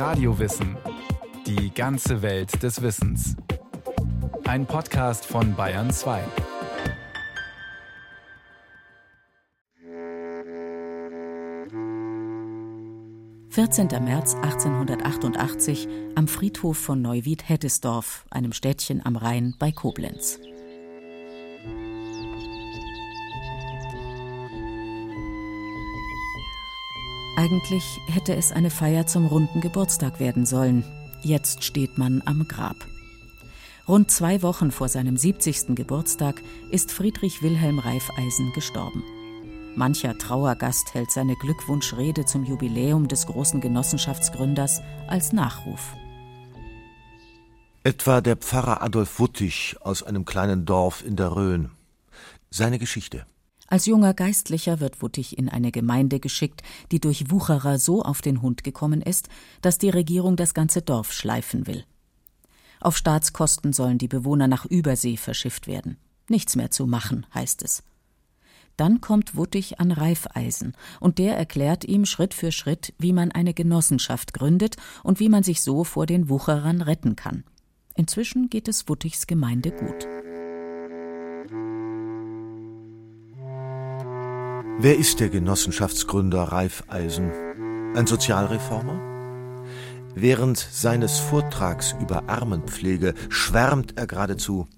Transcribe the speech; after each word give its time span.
Radiowissen. 0.00 0.78
Die 1.46 1.74
ganze 1.74 2.22
Welt 2.22 2.62
des 2.62 2.80
Wissens. 2.80 3.36
Ein 4.46 4.64
Podcast 4.64 5.26
von 5.26 5.54
Bayern 5.54 5.90
2. 5.90 6.22
»14. 13.50 14.00
März 14.00 14.36
1888 14.36 15.86
am 16.14 16.28
Friedhof 16.28 16.78
von 16.78 17.02
Neuwied-Heddesdorf, 17.02 18.24
einem 18.30 18.54
Städtchen 18.54 19.04
am 19.04 19.16
Rhein 19.16 19.54
bei 19.58 19.70
Koblenz. 19.70 20.40
Eigentlich 27.36 28.00
hätte 28.06 28.34
es 28.34 28.52
eine 28.52 28.70
Feier 28.70 29.06
zum 29.06 29.26
runden 29.26 29.60
Geburtstag 29.60 30.20
werden 30.20 30.46
sollen. 30.46 30.84
Jetzt 31.22 31.64
steht 31.64 31.96
man 31.98 32.22
am 32.24 32.46
Grab. 32.48 32.76
Rund 33.88 34.10
zwei 34.10 34.42
Wochen 34.42 34.70
vor 34.70 34.88
seinem 34.88 35.16
70. 35.16 35.74
Geburtstag 35.74 36.42
ist 36.70 36.92
Friedrich 36.92 37.42
Wilhelm 37.42 37.78
Reifeisen 37.78 38.52
gestorben. 38.52 39.02
Mancher 39.76 40.18
Trauergast 40.18 40.94
hält 40.94 41.10
seine 41.10 41.36
Glückwunschrede 41.36 42.24
zum 42.24 42.44
Jubiläum 42.44 43.08
des 43.08 43.26
großen 43.26 43.60
Genossenschaftsgründers 43.60 44.80
als 45.06 45.32
Nachruf. 45.32 45.94
Etwa 47.82 48.20
der 48.20 48.36
Pfarrer 48.36 48.82
Adolf 48.82 49.18
Wuttig 49.18 49.76
aus 49.80 50.02
einem 50.02 50.24
kleinen 50.24 50.66
Dorf 50.66 51.04
in 51.04 51.16
der 51.16 51.34
Rhön. 51.34 51.70
Seine 52.50 52.78
Geschichte. 52.78 53.24
Als 53.70 53.86
junger 53.86 54.14
Geistlicher 54.14 54.80
wird 54.80 55.00
Wuttig 55.00 55.38
in 55.38 55.48
eine 55.48 55.70
Gemeinde 55.70 56.18
geschickt, 56.18 56.64
die 56.90 56.98
durch 56.98 57.30
Wucherer 57.30 57.78
so 57.78 58.02
auf 58.02 58.20
den 58.20 58.42
Hund 58.42 58.64
gekommen 58.64 59.00
ist, 59.00 59.28
dass 59.62 59.78
die 59.78 59.90
Regierung 59.90 60.34
das 60.34 60.54
ganze 60.54 60.82
Dorf 60.82 61.12
schleifen 61.12 61.68
will. 61.68 61.84
Auf 62.80 62.96
Staatskosten 62.96 63.72
sollen 63.72 63.98
die 63.98 64.08
Bewohner 64.08 64.48
nach 64.48 64.66
Übersee 64.66 65.16
verschifft 65.16 65.68
werden. 65.68 65.98
Nichts 66.28 66.56
mehr 66.56 66.72
zu 66.72 66.88
machen, 66.88 67.26
heißt 67.32 67.62
es. 67.62 67.84
Dann 68.76 69.00
kommt 69.00 69.36
Wuttig 69.36 69.78
an 69.78 69.92
Reifeisen, 69.92 70.74
und 70.98 71.18
der 71.18 71.36
erklärt 71.36 71.84
ihm 71.84 72.06
Schritt 72.06 72.34
für 72.34 72.50
Schritt, 72.50 72.92
wie 72.98 73.12
man 73.12 73.30
eine 73.30 73.54
Genossenschaft 73.54 74.32
gründet 74.32 74.78
und 75.04 75.20
wie 75.20 75.28
man 75.28 75.44
sich 75.44 75.62
so 75.62 75.84
vor 75.84 76.06
den 76.06 76.28
Wucherern 76.28 76.82
retten 76.82 77.14
kann. 77.14 77.44
Inzwischen 77.94 78.50
geht 78.50 78.66
es 78.66 78.88
Wuttigs 78.88 79.28
Gemeinde 79.28 79.70
gut. 79.70 80.08
Wer 84.82 84.96
ist 84.96 85.20
der 85.20 85.28
Genossenschaftsgründer 85.28 86.42
Reifeisen? 86.42 87.30
Ein 87.94 88.06
Sozialreformer? 88.06 88.98
Während 90.14 90.56
seines 90.56 91.18
Vortrags 91.18 91.94
über 92.00 92.30
Armenpflege 92.30 93.12
schwärmt 93.28 93.98
er 93.98 94.06
geradezu. 94.06 94.68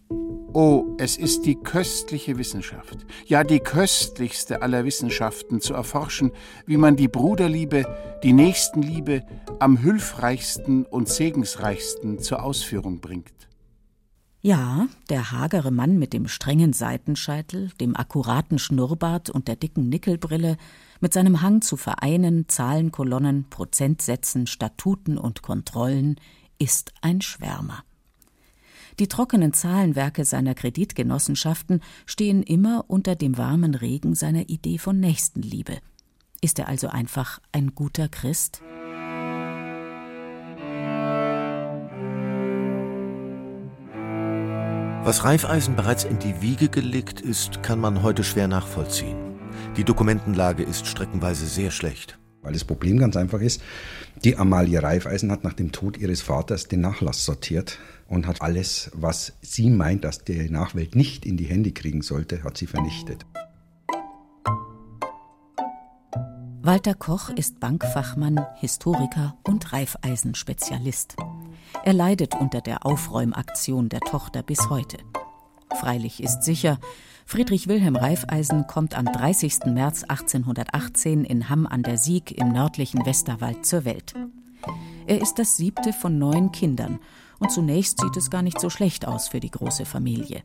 Oh, 0.55 0.97
es 0.99 1.17
ist 1.17 1.47
die 1.47 1.55
köstliche 1.55 2.37
Wissenschaft, 2.37 3.07
ja 3.27 3.45
die 3.45 3.61
köstlichste 3.61 4.63
aller 4.63 4.85
Wissenschaften, 4.85 5.61
zu 5.61 5.73
erforschen, 5.73 6.33
wie 6.67 6.79
man 6.79 6.97
die 6.97 7.07
Bruderliebe, 7.07 7.87
die 8.25 8.33
Nächstenliebe 8.33 9.23
am 9.61 9.77
hilfreichsten 9.77 10.85
und 10.85 11.11
segensreichsten 11.11 12.19
zur 12.19 12.43
Ausführung 12.43 13.01
bringt. 13.01 13.52
Ja, 14.45 14.89
der 15.09 15.31
hagere 15.31 15.71
Mann 15.71 16.01
mit 16.01 16.13
dem 16.13 16.27
strengen 16.27 16.73
Seitenscheitel, 16.73 17.71
dem 17.81 17.95
akkuraten 17.95 18.59
Schnurrbart 18.59 19.31
und 19.31 19.47
der 19.47 19.55
dicken 19.55 19.89
Nickelbrille, 19.89 20.57
mit 21.01 21.13
seinem 21.13 21.43
Hang 21.43 21.63
zu 21.63 21.77
Vereinen, 21.77 22.49
Zahlenkolonnen, 22.49 23.49
Prozentsätzen, 23.51 24.49
Statuten 24.49 25.17
und 25.17 25.43
Kontrollen, 25.43 26.17
ist 26.59 26.93
ein 27.03 27.21
Schwärmer. 27.21 27.85
Die 28.99 29.07
trockenen 29.07 29.53
Zahlenwerke 29.53 30.25
seiner 30.25 30.57
Kreditgenossenschaften 30.57 31.81
stehen 32.05 32.43
immer 32.43 32.87
unter 32.89 33.15
dem 33.15 33.39
warmen 33.39 33.77
Regen 33.77 34.17
seiner 34.17 34.49
Idee 34.49 34.79
von 34.79 34.99
Nächstenliebe. 34.99 35.79
Ist 36.41 36.59
er 36.59 36.67
also 36.67 36.89
einfach 36.89 37.39
ein 37.53 37.77
guter 37.77 38.09
Christ? 38.09 38.61
Was 45.05 45.25
Reifeisen 45.25 45.75
bereits 45.75 46.05
in 46.05 46.21
die 46.21 46.41
Wiege 46.43 46.69
gelegt 46.69 47.21
ist, 47.21 47.65
kann 47.65 47.81
man 47.81 48.05
heute 48.05 48.23
schwer 48.23 48.47
nachvollziehen. 48.47 49.17
Die 49.77 49.83
Dokumentenlage 49.83 50.63
ist 50.63 50.87
streckenweise 50.87 51.45
sehr 51.47 51.73
schlecht. 51.73 52.21
Weil 52.41 52.53
das 52.53 52.65
Problem 52.65 52.99
ganz 52.99 53.17
einfach 53.17 53.41
ist, 53.41 53.63
die 54.23 54.37
Amalie 54.37 54.81
Reifeisen 54.81 55.33
hat 55.33 55.43
nach 55.43 55.55
dem 55.55 55.73
Tod 55.73 55.97
ihres 55.97 56.23
Vaters 56.23 56.69
den 56.69 56.83
Nachlass 56.83 57.25
sortiert 57.25 57.81
und 58.07 58.29
hat 58.29 58.43
alles, 58.43 58.93
was 58.95 59.33
sie 59.41 59.71
meint, 59.71 60.05
dass 60.05 60.23
die 60.23 60.49
Nachwelt 60.49 60.95
nicht 60.95 61.27
in 61.27 61.37
die 61.37 61.47
Hände 61.47 61.73
kriegen 61.73 62.03
sollte, 62.03 62.45
hat 62.45 62.57
sie 62.57 62.69
vernichtet. 62.69 63.27
Walter 66.63 66.95
Koch 66.95 67.29
ist 67.31 67.59
Bankfachmann, 67.59 68.39
Historiker 68.61 69.37
und 69.43 69.73
Reifeisenspezialist. 69.73 71.17
Er 71.85 71.93
leidet 71.93 72.37
unter 72.37 72.61
der 72.61 72.87
Aufräumaktion 72.87 73.89
der 73.89 74.01
Tochter 74.01 74.43
bis 74.43 74.71
heute. 74.71 74.99
Freilich 75.81 76.23
ist 76.23 76.45
sicher, 76.45 76.79
Friedrich 77.27 77.67
Wilhelm 77.67 77.97
Reifeisen 77.97 78.69
kommt 78.69 78.97
am 78.97 79.07
30. 79.07 79.67
März 79.67 80.05
1818 80.05 81.25
in 81.25 81.49
Hamm 81.49 81.67
an 81.67 81.83
der 81.83 81.99
Sieg 81.99 82.39
im 82.39 82.53
nördlichen 82.53 83.05
Westerwald 83.05 83.67
zur 83.67 83.85
Welt. 83.85 84.15
Er 85.07 85.21
ist 85.21 85.41
das 85.41 85.57
siebte 85.57 85.93
von 85.93 86.19
neun 86.19 86.53
Kindern 86.53 87.01
und 87.41 87.51
zunächst 87.51 88.01
sieht 88.01 88.17
es 88.17 88.31
gar 88.31 88.43
nicht 88.43 88.61
so 88.61 88.71
schlecht 88.71 89.09
aus 89.09 89.29
für 89.29 89.41
die 89.41 89.51
große 89.51 89.85
Familie. 89.85 90.45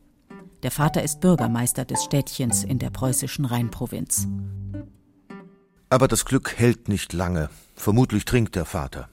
Der 0.64 0.72
Vater 0.72 1.04
ist 1.04 1.22
Bürgermeister 1.22 1.86
des 1.86 2.04
Städtchens 2.04 2.64
in 2.64 2.80
der 2.80 2.90
preußischen 2.90 3.46
Rheinprovinz. 3.46 4.28
Aber 5.90 6.08
das 6.08 6.26
Glück 6.26 6.58
hält 6.58 6.90
nicht 6.90 7.14
lange. 7.14 7.50
Vermutlich 7.76 8.26
trinkt 8.26 8.56
der 8.56 8.66
Vater. 8.66 9.10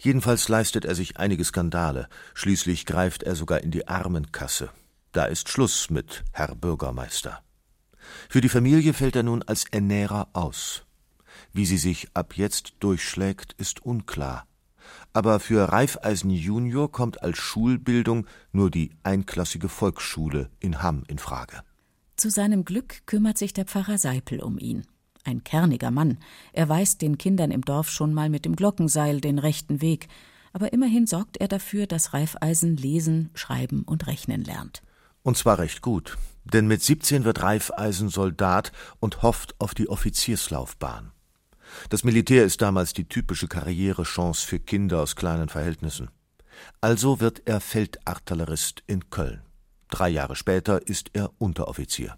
Jedenfalls 0.00 0.48
leistet 0.48 0.84
er 0.84 0.94
sich 0.94 1.18
einige 1.18 1.44
Skandale. 1.44 2.08
Schließlich 2.34 2.86
greift 2.86 3.22
er 3.22 3.34
sogar 3.36 3.60
in 3.60 3.70
die 3.70 3.88
Armenkasse. 3.88 4.70
Da 5.12 5.24
ist 5.24 5.48
Schluss 5.48 5.90
mit 5.90 6.24
Herr 6.32 6.54
Bürgermeister. 6.54 7.42
Für 8.28 8.40
die 8.40 8.48
Familie 8.48 8.94
fällt 8.94 9.16
er 9.16 9.22
nun 9.22 9.42
als 9.42 9.64
Ernährer 9.70 10.28
aus. 10.32 10.84
Wie 11.52 11.66
sie 11.66 11.78
sich 11.78 12.08
ab 12.14 12.34
jetzt 12.36 12.74
durchschlägt, 12.80 13.54
ist 13.58 13.84
unklar. 13.84 14.46
Aber 15.12 15.40
für 15.40 15.70
Reifeisen 15.70 16.30
Junior 16.30 16.90
kommt 16.90 17.22
als 17.22 17.38
Schulbildung 17.38 18.26
nur 18.52 18.70
die 18.70 18.90
einklassige 19.02 19.68
Volksschule 19.68 20.50
in 20.60 20.82
Hamm 20.82 21.04
in 21.08 21.18
Frage. 21.18 21.62
Zu 22.16 22.30
seinem 22.30 22.64
Glück 22.64 23.06
kümmert 23.06 23.38
sich 23.38 23.52
der 23.52 23.64
Pfarrer 23.64 23.98
Seipel 23.98 24.40
um 24.40 24.58
ihn 24.58 24.84
ein 25.24 25.44
kerniger 25.44 25.90
Mann. 25.90 26.18
Er 26.52 26.68
weist 26.68 27.02
den 27.02 27.18
Kindern 27.18 27.50
im 27.50 27.62
Dorf 27.62 27.90
schon 27.90 28.14
mal 28.14 28.28
mit 28.28 28.44
dem 28.44 28.56
Glockenseil 28.56 29.20
den 29.20 29.38
rechten 29.38 29.80
Weg, 29.80 30.08
aber 30.52 30.72
immerhin 30.72 31.06
sorgt 31.06 31.38
er 31.38 31.48
dafür, 31.48 31.86
dass 31.86 32.12
Reifeisen 32.12 32.76
lesen, 32.76 33.30
schreiben 33.34 33.82
und 33.82 34.06
rechnen 34.06 34.44
lernt. 34.44 34.82
Und 35.22 35.36
zwar 35.36 35.58
recht 35.58 35.82
gut, 35.82 36.18
denn 36.44 36.66
mit 36.66 36.82
17 36.82 37.24
wird 37.24 37.42
Reifeisen 37.42 38.08
Soldat 38.08 38.72
und 39.00 39.22
hofft 39.22 39.54
auf 39.60 39.74
die 39.74 39.88
Offizierslaufbahn. 39.88 41.12
Das 41.88 42.04
Militär 42.04 42.44
ist 42.44 42.60
damals 42.60 42.92
die 42.92 43.08
typische 43.08 43.48
Karrierechance 43.48 44.46
für 44.46 44.60
Kinder 44.60 45.00
aus 45.00 45.16
kleinen 45.16 45.48
Verhältnissen. 45.48 46.10
Also 46.80 47.20
wird 47.20 47.42
er 47.46 47.60
Feldartillerist 47.60 48.82
in 48.86 49.08
Köln. 49.10 49.42
Drei 49.88 50.08
Jahre 50.08 50.36
später 50.36 50.86
ist 50.86 51.10
er 51.12 51.30
Unteroffizier. 51.38 52.16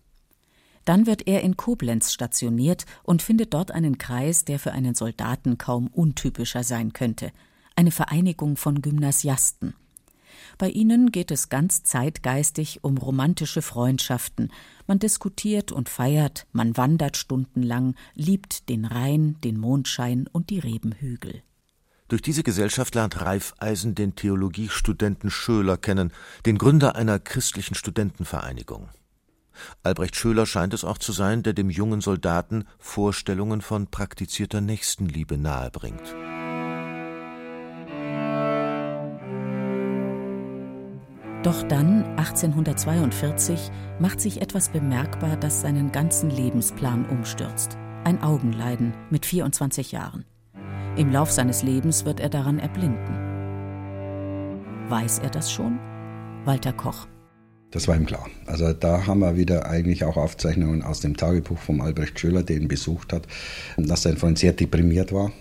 Dann 0.85 1.07
wird 1.07 1.27
er 1.27 1.43
in 1.43 1.57
Koblenz 1.57 2.13
stationiert 2.13 2.85
und 3.03 3.23
findet 3.23 3.55
dort 3.55 3.71
einen 3.71 3.99
Kreis, 3.99 4.45
der 4.45 4.59
für 4.59 4.73
einen 4.73 4.95
Soldaten 4.95 5.59
kaum 5.59 5.89
untypischer 5.89 6.63
sein 6.63 6.93
könnte, 6.93 7.33
eine 7.77 7.91
Vereinigung 7.91 8.57
von 8.57 8.83
Gymnasiasten. 8.83 9.75
Bei 10.59 10.69
ihnen 10.69 11.11
geht 11.11 11.31
es 11.31 11.49
ganz 11.49 11.83
zeitgeistig 11.83 12.85
um 12.85 12.99
romantische 12.99 13.63
Freundschaften. 13.63 14.53
Man 14.87 14.99
diskutiert 14.99 15.73
und 15.73 15.89
feiert, 15.89 16.47
man 16.53 16.77
wandert 16.77 17.17
stundenlang, 17.17 17.95
liebt 18.15 18.69
den 18.69 18.85
Rhein, 18.85 19.37
den 19.43 19.59
Mondschein 19.59 20.29
und 20.31 20.51
die 20.51 20.59
Rebenhügel. 20.59 21.43
Durch 22.09 22.23
diese 22.23 22.43
Gesellschaft 22.43 22.95
lernt 22.95 23.21
Reifeisen 23.21 23.95
den 23.95 24.15
Theologiestudenten 24.15 25.31
Schöler 25.31 25.79
kennen, 25.79 26.13
den 26.45 26.59
Gründer 26.59 26.97
einer 26.97 27.19
christlichen 27.19 27.75
Studentenvereinigung. 27.75 28.89
Albrecht 29.83 30.17
Schöler 30.17 30.47
scheint 30.47 30.75
es 30.75 30.85
auch 30.85 30.99
zu 30.99 31.13
sein, 31.13 31.43
der 31.43 31.53
dem 31.53 31.71
jungen 31.71 32.01
Soldaten 32.01 32.65
Vorstellungen 32.79 33.61
von 33.61 33.87
praktizierter 33.89 34.61
Nächstenliebe 34.61 35.39
nahebringt. 35.39 36.15
Doch 41.45 41.63
dann, 41.63 42.05
1842, 42.17 43.71
macht 43.99 44.19
sich 44.19 44.41
etwas 44.41 44.71
bemerkbar, 44.71 45.37
das 45.37 45.61
seinen 45.61 45.93
ganzen 45.93 46.31
Lebensplan 46.31 47.05
umstürzt. 47.05 47.77
Ein 48.05 48.23
Augenleiden 48.23 48.95
mit 49.11 49.27
24 49.27 49.93
Jahren. 49.93 50.25
Im 50.97 51.13
Lauf 51.13 51.31
seines 51.31 51.63
Lebens 51.63 52.07
wird 52.07 52.21
er 52.21 52.31
daran 52.31 52.59
erblinden. 52.59 53.19
Weiß 54.89 55.19
er 55.19 55.29
das 55.29 55.53
schon? 55.53 55.79
Walter 56.47 56.73
Koch. 56.73 57.09
Das 57.75 57.89
war 57.89 57.97
ihm 57.97 58.07
klar. 58.07 58.31
Also 58.47 58.73
da 58.73 59.09
haben 59.09 59.19
wir 59.19 59.37
wieder 59.37 59.69
eigentlich 59.69 60.05
auch 60.05 60.17
Aufzeichnungen 60.17 60.83
aus 60.83 61.01
dem 61.01 61.17
Tagebuch 61.17 61.59
von 61.59 61.81
Albrecht 61.81 62.21
Schöler, 62.21 62.45
der 62.45 62.57
ihn 62.57 62.69
besucht 62.69 63.13
hat, 63.13 63.27
dass 63.77 64.03
sein 64.03 64.17
Freund 64.17 64.39
sehr 64.39 64.53
deprimiert 64.53 65.13
war. 65.13 65.33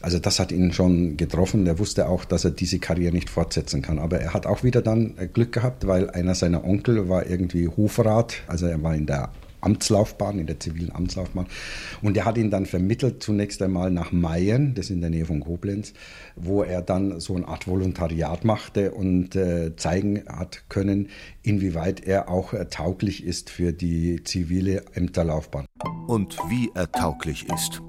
Also 0.00 0.18
das 0.18 0.40
hat 0.40 0.50
ihn 0.50 0.72
schon 0.72 1.16
getroffen. 1.16 1.64
Er 1.68 1.78
wusste 1.78 2.08
auch, 2.08 2.24
dass 2.24 2.44
er 2.44 2.50
diese 2.50 2.80
Karriere 2.80 3.14
nicht 3.14 3.30
fortsetzen 3.30 3.82
kann. 3.82 4.00
Aber 4.00 4.18
er 4.18 4.34
hat 4.34 4.46
auch 4.46 4.64
wieder 4.64 4.82
dann 4.82 5.14
Glück 5.32 5.52
gehabt, 5.52 5.86
weil 5.86 6.10
einer 6.10 6.34
seiner 6.34 6.64
Onkel 6.64 7.08
war 7.08 7.26
irgendwie 7.26 7.68
Hofrat. 7.68 8.42
Also 8.48 8.66
er 8.66 8.82
war 8.82 8.96
in 8.96 9.06
der 9.06 9.30
Amtslaufbahn, 9.64 10.38
in 10.38 10.46
der 10.46 10.60
zivilen 10.60 10.94
Amtslaufbahn. 10.94 11.46
Und 12.02 12.16
er 12.16 12.24
hat 12.24 12.38
ihn 12.38 12.50
dann 12.50 12.66
vermittelt 12.66 13.22
zunächst 13.22 13.62
einmal 13.62 13.90
nach 13.90 14.12
Mayen, 14.12 14.74
das 14.74 14.86
ist 14.86 14.90
in 14.90 15.00
der 15.00 15.10
Nähe 15.10 15.26
von 15.26 15.40
Koblenz, 15.40 15.92
wo 16.36 16.62
er 16.62 16.82
dann 16.82 17.20
so 17.20 17.34
eine 17.34 17.48
Art 17.48 17.66
Volontariat 17.66 18.44
machte 18.44 18.92
und 18.92 19.36
äh, 19.36 19.74
zeigen 19.76 20.24
hat 20.28 20.68
können, 20.68 21.08
inwieweit 21.42 22.04
er 22.04 22.28
auch 22.28 22.52
äh, 22.52 22.66
tauglich 22.66 23.24
ist 23.24 23.50
für 23.50 23.72
die 23.72 24.22
zivile 24.24 24.84
Ämterlaufbahn. 24.94 25.66
Und 26.06 26.36
wie 26.48 26.70
er 26.74 26.90
tauglich 26.90 27.48
ist. 27.52 27.82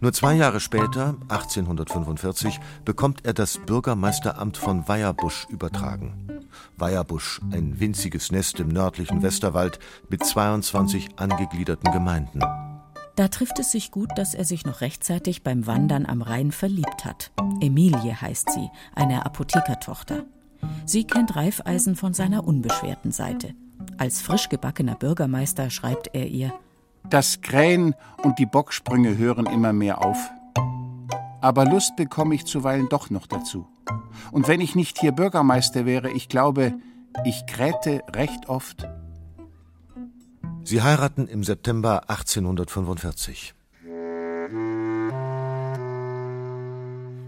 Nur 0.00 0.12
zwei 0.12 0.34
Jahre 0.34 0.60
später, 0.60 1.16
1845, 1.28 2.58
bekommt 2.84 3.24
er 3.24 3.34
das 3.34 3.58
Bürgermeisteramt 3.58 4.56
von 4.56 4.86
Weierbusch 4.88 5.46
übertragen. 5.48 6.35
Weierbusch, 6.76 7.40
ein 7.52 7.80
winziges 7.80 8.30
Nest 8.32 8.60
im 8.60 8.68
nördlichen 8.68 9.22
Westerwald 9.22 9.78
mit 10.08 10.24
22 10.24 11.18
angegliederten 11.18 11.92
Gemeinden. 11.92 12.40
Da 13.16 13.28
trifft 13.28 13.58
es 13.58 13.72
sich 13.72 13.90
gut, 13.90 14.10
dass 14.16 14.34
er 14.34 14.44
sich 14.44 14.66
noch 14.66 14.82
rechtzeitig 14.82 15.42
beim 15.42 15.66
Wandern 15.66 16.04
am 16.04 16.20
Rhein 16.20 16.52
verliebt 16.52 17.06
hat. 17.06 17.32
Emilie 17.62 18.20
heißt 18.20 18.50
sie, 18.50 18.68
eine 18.94 19.24
Apothekertochter. 19.24 20.24
Sie 20.84 21.04
kennt 21.04 21.34
Reifeisen 21.34 21.96
von 21.96 22.12
seiner 22.12 22.46
unbeschwerten 22.46 23.12
Seite. 23.12 23.54
Als 23.98 24.20
frisch 24.20 24.50
gebackener 24.50 24.94
Bürgermeister 24.94 25.70
schreibt 25.70 26.14
er 26.14 26.26
ihr: 26.26 26.52
Das 27.08 27.40
Krähen 27.40 27.94
und 28.22 28.38
die 28.38 28.46
Bocksprünge 28.46 29.16
hören 29.16 29.46
immer 29.46 29.72
mehr 29.72 30.04
auf. 30.04 30.18
Aber 31.46 31.64
Lust 31.64 31.94
bekomme 31.94 32.34
ich 32.34 32.44
zuweilen 32.44 32.88
doch 32.88 33.08
noch 33.08 33.28
dazu. 33.28 33.68
Und 34.32 34.48
wenn 34.48 34.60
ich 34.60 34.74
nicht 34.74 34.98
hier 34.98 35.12
Bürgermeister 35.12 35.86
wäre, 35.86 36.10
ich 36.10 36.28
glaube, 36.28 36.74
ich 37.24 37.46
krähte 37.46 38.02
recht 38.12 38.48
oft. 38.48 38.88
Sie 40.64 40.82
heiraten 40.82 41.28
im 41.28 41.44
September 41.44 42.10
1845. 42.10 43.54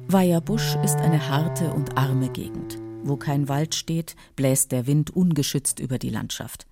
Weierbusch 0.09 0.75
ist 0.83 0.97
eine 0.97 1.29
harte 1.29 1.73
und 1.73 1.97
arme 1.97 2.29
Gegend. 2.31 2.77
Wo 3.05 3.17
kein 3.17 3.49
Wald 3.49 3.77
steht, 3.77 4.17
bläst 4.35 4.73
der 4.73 4.89
Wind 4.89 5.11
ungeschützt 5.15 5.79
über 5.79 6.01
die 6.01 6.11
Landschaft. 6.11 6.67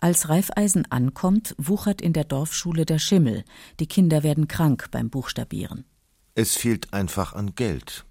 Als 0.00 0.28
Reifeisen 0.28 0.90
ankommt, 0.90 1.54
wuchert 1.58 2.00
in 2.00 2.12
der 2.12 2.24
Dorfschule 2.24 2.86
der 2.86 2.98
Schimmel. 2.98 3.44
Die 3.78 3.86
Kinder 3.86 4.24
werden 4.24 4.48
krank 4.48 4.88
beim 4.90 5.10
Buchstabieren. 5.10 5.84
Es 6.34 6.56
fehlt 6.56 6.92
einfach 6.94 7.34
an 7.34 7.54
Geld. 7.54 8.06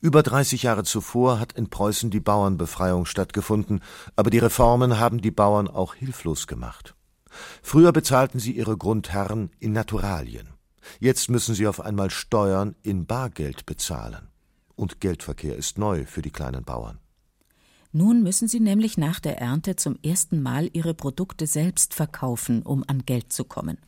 Über 0.00 0.22
30 0.22 0.62
Jahre 0.62 0.84
zuvor 0.84 1.38
hat 1.38 1.52
in 1.52 1.68
Preußen 1.68 2.10
die 2.10 2.20
Bauernbefreiung 2.20 3.04
stattgefunden, 3.04 3.80
aber 4.16 4.30
die 4.30 4.38
Reformen 4.38 4.98
haben 4.98 5.20
die 5.20 5.30
Bauern 5.30 5.68
auch 5.68 5.94
hilflos 5.94 6.46
gemacht. 6.46 6.94
Früher 7.62 7.92
bezahlten 7.92 8.40
sie 8.40 8.52
ihre 8.52 8.76
Grundherren 8.76 9.50
in 9.60 9.72
Naturalien. 9.72 10.48
Jetzt 10.98 11.28
müssen 11.28 11.54
sie 11.54 11.66
auf 11.66 11.80
einmal 11.80 12.10
Steuern 12.10 12.74
in 12.82 13.06
Bargeld 13.06 13.66
bezahlen. 13.66 14.28
Und 14.74 15.00
Geldverkehr 15.00 15.56
ist 15.56 15.76
neu 15.76 16.06
für 16.06 16.22
die 16.22 16.30
kleinen 16.30 16.64
Bauern. 16.64 16.98
Nun 17.92 18.22
müssen 18.22 18.48
sie 18.48 18.60
nämlich 18.60 18.96
nach 18.96 19.20
der 19.20 19.38
Ernte 19.38 19.76
zum 19.76 19.98
ersten 20.02 20.42
Mal 20.42 20.70
ihre 20.72 20.94
Produkte 20.94 21.46
selbst 21.46 21.94
verkaufen, 21.94 22.62
um 22.62 22.84
an 22.86 23.04
Geld 23.04 23.32
zu 23.32 23.44
kommen. 23.44 23.78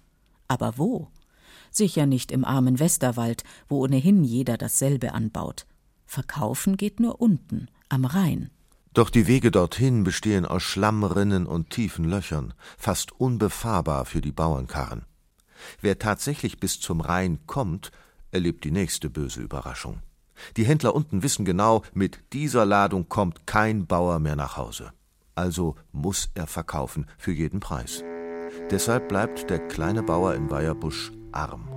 Aber 0.49 0.79
wo? 0.79 1.09
Sicher 1.71 2.07
nicht 2.07 2.33
im 2.33 2.45
armen 2.45 2.79
Westerwald, 2.79 3.45
wo 3.69 3.85
ohnehin 3.85 4.25
jeder 4.25 4.57
dasselbe 4.57 5.15
anbaut. 5.15 5.67
Verkaufen 6.07 6.77
geht 6.77 7.01
nur 7.01 7.21
unten, 7.21 7.69
am 7.89 8.05
Rhein. 8.05 8.51
Doch 8.93 9.11
die 9.11 9.29
Wege 9.29 9.53
dorthin 9.53 10.03
bestehen 10.03 10.45
aus 10.45 10.65
Schlammrinnen 10.65 11.47
und 11.47 11.71
tiefen 11.71 12.05
Löchern, 12.05 12.55
fast 12.77 13.13
unbefahrbar 13.13 14.05
für 14.05 14.21
die 14.21 14.33
Bauernkarren. 14.33 15.05
Wer 15.81 15.99
tatsächlich 15.99 16.59
bis 16.59 16.81
zum 16.81 17.01
Rhein 17.01 17.39
kommt, 17.47 17.93
erlebt 18.33 18.65
die 18.65 18.73
nächste 18.73 19.09
böse 19.09 19.41
Überraschung. 19.41 20.01
Die 20.57 20.65
Händler 20.65 20.95
unten 20.95 21.23
wissen 21.23 21.45
genau, 21.45 21.83
mit 21.93 22.19
dieser 22.33 22.65
Ladung 22.65 23.09
kommt 23.09 23.47
kein 23.47 23.87
Bauer 23.87 24.19
mehr 24.19 24.37
nach 24.37 24.57
Hause. 24.57 24.93
Also 25.35 25.77
muss 25.93 26.31
er 26.35 26.47
verkaufen 26.47 27.07
für 27.19 27.33
jeden 27.33 27.61
Preis. 27.61 28.03
Deshalb 28.71 29.09
bleibt 29.09 29.51
der 29.51 29.59
kleine 29.59 30.03
Bauer 30.03 30.35
in 30.35 30.51
Weierbusch 30.51 31.13
arm. 31.33 31.69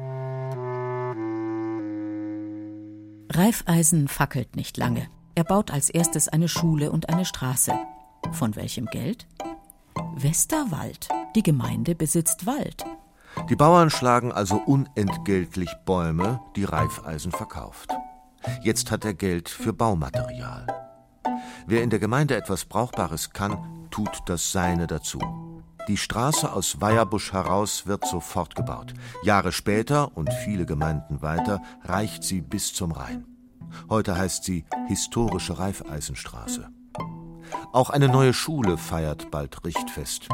Reifeisen 3.31 4.07
fackelt 4.07 4.55
nicht 4.55 4.77
lange. 4.77 5.07
Er 5.35 5.43
baut 5.43 5.71
als 5.71 5.89
erstes 5.89 6.27
eine 6.27 6.47
Schule 6.47 6.91
und 6.91 7.09
eine 7.09 7.25
Straße. 7.25 7.73
Von 8.31 8.55
welchem 8.55 8.85
Geld? 8.85 9.27
Westerwald. 10.15 11.09
Die 11.35 11.41
Gemeinde 11.43 11.95
besitzt 11.95 12.45
Wald. 12.45 12.85
Die 13.49 13.55
Bauern 13.55 13.89
schlagen 13.89 14.31
also 14.31 14.57
unentgeltlich 14.57 15.71
Bäume, 15.85 16.39
die 16.55 16.65
Reifeisen 16.65 17.31
verkauft. 17.31 17.89
Jetzt 18.61 18.91
hat 18.91 19.05
er 19.05 19.15
Geld 19.15 19.49
für 19.49 19.73
Baumaterial. 19.73 20.67
Wer 21.65 21.81
in 21.81 21.89
der 21.89 21.99
Gemeinde 21.99 22.35
etwas 22.35 22.65
Brauchbares 22.65 23.31
kann, 23.31 23.87
tut 23.89 24.21
das 24.27 24.51
Seine 24.51 24.85
dazu. 24.85 25.19
Die 25.89 25.97
Straße 25.97 26.51
aus 26.51 26.79
Weierbusch 26.79 27.33
heraus 27.33 27.85
wird 27.85 28.05
sofort 28.05 28.55
gebaut. 28.55 28.93
Jahre 29.23 29.51
später 29.51 30.15
und 30.15 30.31
viele 30.45 30.65
Gemeinden 30.65 31.21
weiter 31.21 31.61
reicht 31.83 32.23
sie 32.23 32.41
bis 32.41 32.73
zum 32.73 32.93
Rhein. 32.93 33.25
Heute 33.89 34.17
heißt 34.17 34.45
sie 34.45 34.65
Historische 34.87 35.59
Reifeisenstraße. 35.59 36.69
Auch 37.73 37.89
eine 37.89 38.07
neue 38.07 38.33
Schule 38.33 38.77
feiert 38.77 39.29
bald 39.29 39.65
Richtfest. 39.65 40.29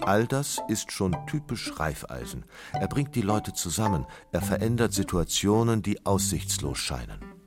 All 0.00 0.26
das 0.26 0.58
ist 0.68 0.90
schon 0.90 1.16
typisch 1.26 1.78
Reifeisen. 1.78 2.44
Er 2.72 2.88
bringt 2.88 3.14
die 3.14 3.22
Leute 3.22 3.52
zusammen, 3.52 4.04
er 4.32 4.42
verändert 4.42 4.92
Situationen, 4.92 5.82
die 5.82 6.04
aussichtslos 6.06 6.78
scheinen. 6.78 7.37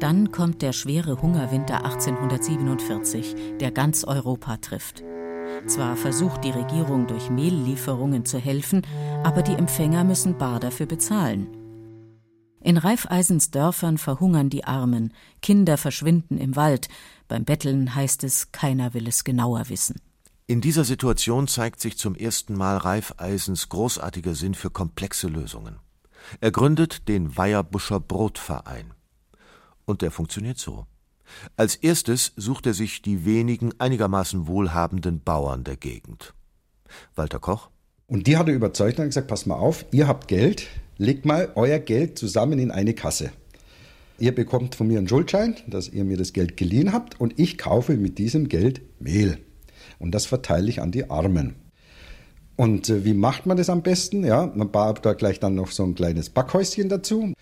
Dann 0.00 0.30
kommt 0.30 0.60
der 0.60 0.72
schwere 0.72 1.22
Hungerwinter 1.22 1.84
1847, 1.84 3.34
der 3.60 3.70
ganz 3.70 4.04
Europa 4.04 4.58
trifft. 4.58 5.02
Zwar 5.66 5.96
versucht 5.96 6.44
die 6.44 6.50
Regierung 6.50 7.06
durch 7.06 7.30
Mehllieferungen 7.30 8.26
zu 8.26 8.38
helfen, 8.38 8.82
aber 9.24 9.42
die 9.42 9.54
Empfänger 9.54 10.04
müssen 10.04 10.36
bar 10.36 10.60
dafür 10.60 10.86
bezahlen. 10.86 11.48
In 12.60 12.76
Reifeisens 12.76 13.50
Dörfern 13.52 13.96
verhungern 13.96 14.50
die 14.50 14.64
Armen, 14.64 15.14
Kinder 15.40 15.78
verschwinden 15.78 16.36
im 16.36 16.56
Wald, 16.56 16.88
beim 17.28 17.44
Betteln 17.44 17.94
heißt 17.94 18.24
es, 18.24 18.52
keiner 18.52 18.92
will 18.92 19.08
es 19.08 19.24
genauer 19.24 19.68
wissen. 19.68 20.00
In 20.46 20.60
dieser 20.60 20.84
Situation 20.84 21.48
zeigt 21.48 21.80
sich 21.80 21.96
zum 21.96 22.14
ersten 22.14 22.54
Mal 22.54 22.76
Reifeisens 22.76 23.68
großartiger 23.68 24.34
Sinn 24.34 24.54
für 24.54 24.70
komplexe 24.70 25.28
Lösungen. 25.28 25.76
Er 26.40 26.50
gründet 26.50 27.08
den 27.08 27.36
Weierbuscher 27.36 27.98
Brotverein. 27.98 28.92
Und 29.86 30.02
der 30.02 30.10
funktioniert 30.10 30.58
so. 30.58 30.86
Als 31.56 31.76
erstes 31.76 32.32
sucht 32.36 32.66
er 32.66 32.74
sich 32.74 33.02
die 33.02 33.24
wenigen 33.24 33.72
einigermaßen 33.78 34.46
wohlhabenden 34.46 35.22
Bauern 35.22 35.64
der 35.64 35.76
Gegend. 35.76 36.34
Walter 37.14 37.38
Koch. 37.38 37.70
Und 38.06 38.26
die 38.26 38.36
hat 38.36 38.48
er 38.48 38.54
überzeugt 38.54 38.98
und 38.98 39.06
gesagt, 39.06 39.26
pass 39.26 39.46
mal 39.46 39.56
auf, 39.56 39.84
ihr 39.90 40.06
habt 40.06 40.28
Geld, 40.28 40.68
legt 40.98 41.24
mal 41.24 41.50
euer 41.56 41.78
Geld 41.78 42.18
zusammen 42.18 42.58
in 42.58 42.70
eine 42.70 42.94
Kasse. 42.94 43.32
Ihr 44.18 44.34
bekommt 44.34 44.76
von 44.76 44.86
mir 44.86 44.98
einen 44.98 45.08
Schuldschein, 45.08 45.56
dass 45.66 45.88
ihr 45.88 46.04
mir 46.04 46.16
das 46.16 46.32
Geld 46.32 46.56
geliehen 46.56 46.92
habt 46.92 47.20
und 47.20 47.38
ich 47.38 47.58
kaufe 47.58 47.94
mit 47.94 48.18
diesem 48.18 48.48
Geld 48.48 48.80
Mehl. 49.00 49.38
Und 49.98 50.12
das 50.12 50.26
verteile 50.26 50.68
ich 50.68 50.80
an 50.80 50.92
die 50.92 51.10
Armen. 51.10 51.56
Und 52.56 52.88
äh, 52.88 53.04
wie 53.04 53.12
macht 53.12 53.44
man 53.44 53.56
das 53.56 53.68
am 53.68 53.82
besten? 53.82 54.24
Ja, 54.24 54.50
man 54.54 54.70
baut 54.70 55.04
da 55.04 55.12
gleich 55.12 55.38
dann 55.40 55.54
noch 55.54 55.70
so 55.70 55.84
ein 55.84 55.94
kleines 55.94 56.30
Backhäuschen 56.30 56.88
dazu. 56.88 57.34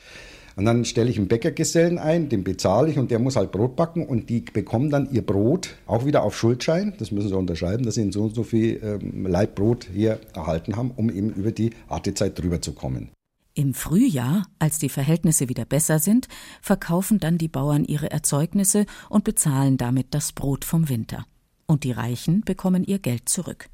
Und 0.56 0.66
dann 0.66 0.84
stelle 0.84 1.10
ich 1.10 1.18
einen 1.18 1.28
Bäckergesellen 1.28 1.98
ein, 1.98 2.28
den 2.28 2.44
bezahle 2.44 2.90
ich 2.90 2.98
und 2.98 3.10
der 3.10 3.18
muss 3.18 3.36
halt 3.36 3.50
Brot 3.50 3.74
backen 3.74 4.06
und 4.06 4.30
die 4.30 4.40
bekommen 4.40 4.90
dann 4.90 5.10
ihr 5.10 5.22
Brot 5.22 5.70
auch 5.86 6.04
wieder 6.04 6.22
auf 6.22 6.36
Schuldschein. 6.36 6.94
Das 6.98 7.10
müssen 7.10 7.28
sie 7.28 7.36
unterschreiben, 7.36 7.84
dass 7.84 7.94
sie 7.94 8.12
so 8.12 8.24
und 8.24 8.34
so 8.34 8.44
viel 8.44 8.80
ähm, 8.82 9.26
Leib 9.26 9.56
Brot 9.56 9.88
hier 9.92 10.20
erhalten 10.32 10.76
haben, 10.76 10.92
um 10.94 11.10
eben 11.10 11.30
über 11.30 11.50
die 11.50 11.70
Artezeit 11.88 12.38
drüber 12.38 12.62
zu 12.62 12.72
kommen. 12.72 13.10
Im 13.56 13.72
Frühjahr, 13.72 14.46
als 14.58 14.78
die 14.78 14.88
Verhältnisse 14.88 15.48
wieder 15.48 15.64
besser 15.64 16.00
sind, 16.00 16.26
verkaufen 16.60 17.20
dann 17.20 17.38
die 17.38 17.48
Bauern 17.48 17.84
ihre 17.84 18.10
Erzeugnisse 18.10 18.86
und 19.08 19.22
bezahlen 19.24 19.76
damit 19.76 20.08
das 20.10 20.32
Brot 20.32 20.64
vom 20.64 20.88
Winter. 20.88 21.24
Und 21.66 21.84
die 21.84 21.92
Reichen 21.92 22.42
bekommen 22.42 22.84
ihr 22.84 22.98
Geld 22.98 23.28
zurück. 23.28 23.68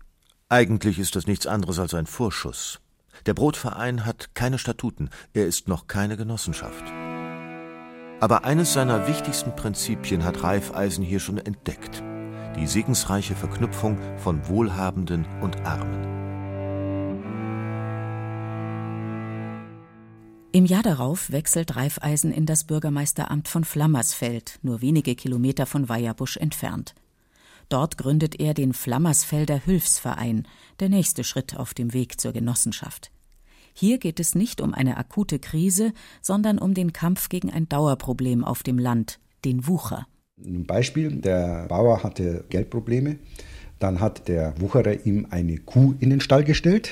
Eigentlich 0.49 0.99
ist 0.99 1.17
das 1.17 1.27
nichts 1.27 1.47
anderes 1.47 1.79
als 1.79 1.95
ein 1.95 2.07
Vorschuss. 2.07 2.81
Der 3.27 3.35
Brotverein 3.35 4.07
hat 4.07 4.35
keine 4.35 4.59
Statuten, 4.59 5.11
er 5.33 5.47
ist 5.47 5.69
noch 5.69 5.87
keine 5.87 6.17
Genossenschaft. 6.17 6.85
Aber 8.21 8.45
eines 8.45 8.73
seiner 8.75 9.09
wichtigsten 9.09 9.57
Prinzipien 9.57 10.25
hat 10.25 10.43
Raiffeisen 10.43 11.03
hier 11.03 11.21
schon 11.21 11.39
entdeckt. 11.39 12.03
Die 12.57 12.67
segensreiche 12.67 13.35
Verknüpfung 13.35 13.99
von 14.19 14.47
Wohlhabenden 14.49 15.25
und 15.41 15.65
Armen. 15.65 16.21
Im 20.53 20.67
Jahr 20.67 20.83
darauf 20.83 21.31
wechselt 21.31 21.77
Raiffeisen 21.77 22.33
in 22.33 22.45
das 22.45 22.65
Bürgermeisteramt 22.65 23.47
von 23.47 23.65
Flammersfeld, 23.65 24.59
nur 24.63 24.81
wenige 24.81 25.15
Kilometer 25.15 25.65
von 25.65 25.89
Weierbusch 25.89 26.37
entfernt. 26.39 26.95
Dort 27.71 27.97
gründet 27.97 28.41
er 28.41 28.53
den 28.53 28.73
Flammersfelder 28.73 29.57
Hilfsverein, 29.57 30.47
der 30.81 30.89
nächste 30.89 31.23
Schritt 31.25 31.57
auf 31.57 31.73
dem 31.73 31.95
Weg 31.95 32.21
zur 32.21 32.33
Genossenschaft. 32.33 33.13
Hier 33.73 33.99
geht 33.99 34.19
es 34.19 34.35
nicht 34.35 34.61
um 34.61 34.75
eine 34.75 34.97
akute 34.97 35.39
Krise, 35.39 35.93
sondern 36.21 36.59
um 36.59 36.75
den 36.75 36.93
Kampf 36.93 37.29
gegen 37.29 37.49
ein 37.51 37.69
Dauerproblem 37.69 38.45
auf 38.45 38.65
dem 38.65 38.77
Land, 38.77 39.21
den 39.45 39.69
Wucher. 39.69 40.07
Ein 40.45 40.67
Beispiel, 40.67 41.13
der 41.13 41.67
Bauer 41.69 42.03
hatte 42.03 42.45
Geldprobleme 42.49 43.19
dann 43.81 44.01
hat 44.01 44.29
der 44.29 44.55
Wucherer 44.61 45.07
ihm 45.07 45.27
eine 45.31 45.57
Kuh 45.57 45.95
in 45.99 46.11
den 46.11 46.21
Stall 46.21 46.45
gestellt 46.45 46.91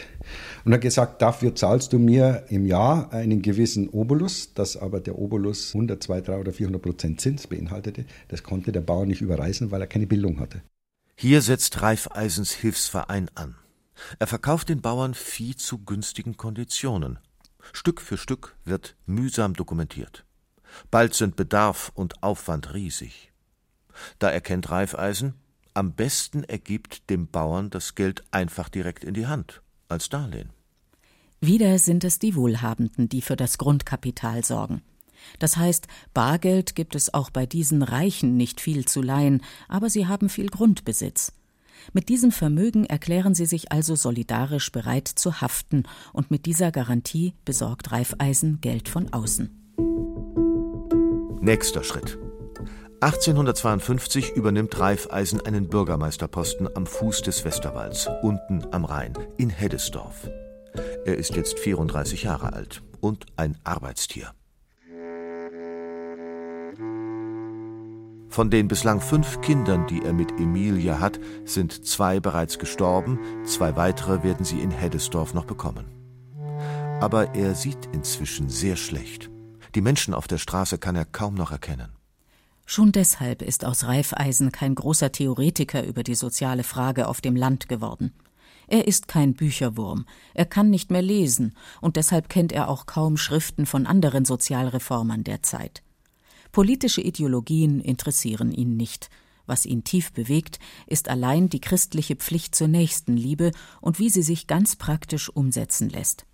und 0.65 0.73
hat 0.73 0.81
gesagt, 0.81 1.23
dafür 1.23 1.55
zahlst 1.55 1.93
du 1.93 1.99
mir 1.99 2.45
im 2.49 2.67
Jahr 2.67 3.13
einen 3.13 3.43
gewissen 3.43 3.89
Obolus, 3.91 4.55
das 4.55 4.77
aber 4.77 4.99
der 5.01 5.19
Obolus 5.19 5.75
100, 5.75 6.03
200, 6.03 6.29
300 6.29 6.41
oder 6.41 6.53
400 6.53 6.83
Prozent 6.83 7.21
Zins 7.21 7.47
beinhaltete. 7.47 8.07
Das 8.29 8.43
konnte 8.43 8.73
der 8.73 8.81
Bauer 8.81 9.05
nicht 9.05 9.21
überreißen, 9.21 9.71
weil 9.71 9.83
er 9.83 9.87
keine 9.87 10.07
Bildung 10.07 10.41
hatte. 10.41 10.63
Hier 11.15 11.43
setzt 11.43 11.83
Raiffeisens 11.83 12.53
Hilfsverein 12.53 13.31
an. 13.35 13.57
Er 14.19 14.27
verkauft 14.27 14.71
den 14.71 14.81
Bauern 14.81 15.13
Vieh 15.13 15.57
zu 15.57 15.79
günstigen 15.79 16.37
Konditionen. 16.37 17.19
Stück 17.73 18.01
für 18.01 18.17
Stück 18.17 18.57
wird 18.65 18.97
mühsam 19.05 19.53
dokumentiert. 19.53 20.25
Bald 20.91 21.13
sind 21.15 21.37
Bedarf 21.37 21.93
und 21.95 22.23
Aufwand 22.23 22.73
riesig. 22.73 23.33
Da 24.19 24.31
erkennt 24.31 24.71
Raiffeisen, 24.71 25.35
am 25.79 25.93
besten 25.93 26.43
ergibt 26.43 27.09
dem 27.09 27.29
Bauern 27.29 27.71
das 27.71 27.95
Geld 27.95 28.25
einfach 28.33 28.69
direkt 28.69 29.05
in 29.05 29.15
die 29.15 29.29
Hand, 29.29 29.63
als 29.89 30.09
Darlehen. 30.09 30.51
Wieder 31.41 31.79
sind 31.79 32.03
es 32.03 32.19
die 32.19 32.35
Wohlhabenden, 32.35 33.09
die 33.09 33.23
für 33.23 33.37
das 33.37 33.59
Grundkapital 33.59 34.45
sorgen. 34.45 34.83
Das 35.39 35.57
heißt, 35.57 35.87
Bargeld 36.15 36.75
gibt 36.75 36.97
es 36.97 37.15
auch 37.15 37.31
bei 37.31 37.47
diesen 37.47 37.85
Reichen 37.85 38.37
nicht 38.37 38.61
viel 38.61 38.87
zu 38.87 39.03
leihen, 39.03 39.41
aber 39.69 39.89
sie 39.89 40.09
haben 40.09 40.29
viel 40.29 40.49
Grundbesitz. 40.49 41.33
Mit 41.93 42.09
diesem 42.09 42.33
Vermögen 42.33 42.85
erklären 42.85 43.37
sie 43.37 43.47
sich 43.47 43.71
also 43.71 43.95
solidarisch 43.95 44.73
bereit 44.73 45.07
zu 45.07 45.41
haften, 45.41 45.85
und 46.13 46.33
mit 46.33 46.45
dieser 46.45 46.73
Garantie 46.73 47.35
besorgt 47.45 47.93
Raiffeisen 47.93 48.61
Geld 48.61 48.89
von 48.89 49.13
außen. 49.13 49.77
Nächster 51.41 51.85
Schritt. 51.85 52.19
1852 53.01 54.33
übernimmt 54.33 54.77
Raiffeisen 54.81 55.41
einen 55.47 55.69
Bürgermeisterposten 55.69 56.69
am 56.77 56.85
Fuß 56.85 57.23
des 57.23 57.45
Westerwalds, 57.45 58.09
unten 58.23 58.67
am 58.73 58.85
Rhein, 58.85 59.13
in 59.37 59.51
Heddesdorf. 59.51 60.29
Er 61.05 61.17
ist 61.17 61.37
jetzt 61.37 61.61
34 61.61 62.25
Jahre 62.25 62.53
alt 62.53 62.83
und 63.01 63.27
ein 63.37 63.57
Arbeitstier. 63.63 64.33
Von 68.29 68.51
den 68.51 68.67
bislang 68.67 69.01
fünf 69.01 69.41
Kindern, 69.43 69.87
die 69.87 70.03
er 70.05 70.13
mit 70.13 70.33
Emilie 70.33 70.99
hat, 70.99 71.21
sind 71.45 71.87
zwei 71.87 72.19
bereits 72.19 72.59
gestorben, 72.59 73.21
zwei 73.45 73.77
weitere 73.77 74.25
werden 74.25 74.45
sie 74.45 74.59
in 74.59 74.73
Heddesdorf 74.73 75.35
noch 75.35 75.45
bekommen. 75.45 75.87
Aber 77.01 77.37
er 77.37 77.55
sieht 77.55 77.87
inzwischen 77.93 78.49
sehr 78.49 78.75
schlecht. 78.75 79.31
Die 79.77 79.83
Menschen 79.83 80.15
auf 80.15 80.27
der 80.27 80.39
Straße 80.39 80.79
kann 80.79 80.97
er 80.97 81.05
kaum 81.05 81.35
noch 81.35 81.53
erkennen. 81.53 81.98
Schon 82.71 82.93
deshalb 82.93 83.41
ist 83.41 83.65
aus 83.65 83.85
Reifeisen 83.85 84.53
kein 84.53 84.75
großer 84.75 85.11
Theoretiker 85.11 85.87
über 85.87 86.03
die 86.03 86.15
soziale 86.15 86.65
Frage 86.65 87.09
auf 87.09 87.23
dem 87.23 87.35
Land 87.35 87.67
geworden. 87.67 88.13
Er 88.67 88.87
ist 88.87 89.09
kein 89.09 89.33
Bücherwurm, 89.33 90.05
er 90.35 90.45
kann 90.45 90.69
nicht 90.69 90.91
mehr 90.91 91.01
lesen, 91.01 91.55
und 91.81 91.97
deshalb 91.97 92.29
kennt 92.29 92.53
er 92.53 92.69
auch 92.69 92.85
kaum 92.85 93.17
Schriften 93.17 93.65
von 93.65 93.87
anderen 93.87 94.27
Sozialreformern 94.27 95.25
der 95.25 95.43
Zeit. 95.43 95.83
Politische 96.53 97.01
Ideologien 97.01 97.81
interessieren 97.81 98.53
ihn 98.53 98.77
nicht. 98.77 99.09
Was 99.47 99.65
ihn 99.65 99.83
tief 99.83 100.13
bewegt, 100.13 100.59
ist 100.87 101.09
allein 101.09 101.49
die 101.49 101.63
christliche 101.63 102.17
Pflicht 102.17 102.55
zur 102.55 102.69
Nächstenliebe 102.69 103.53
und 103.81 103.99
wie 103.99 104.11
sie 104.11 104.23
sich 104.23 104.47
ganz 104.47 104.77
praktisch 104.77 105.31
umsetzen 105.31 105.89
lässt. 105.89 106.27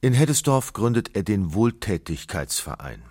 In 0.00 0.12
Heddesdorf 0.12 0.74
gründet 0.74 1.16
er 1.16 1.24
den 1.24 1.54
Wohltätigkeitsverein. 1.54 3.02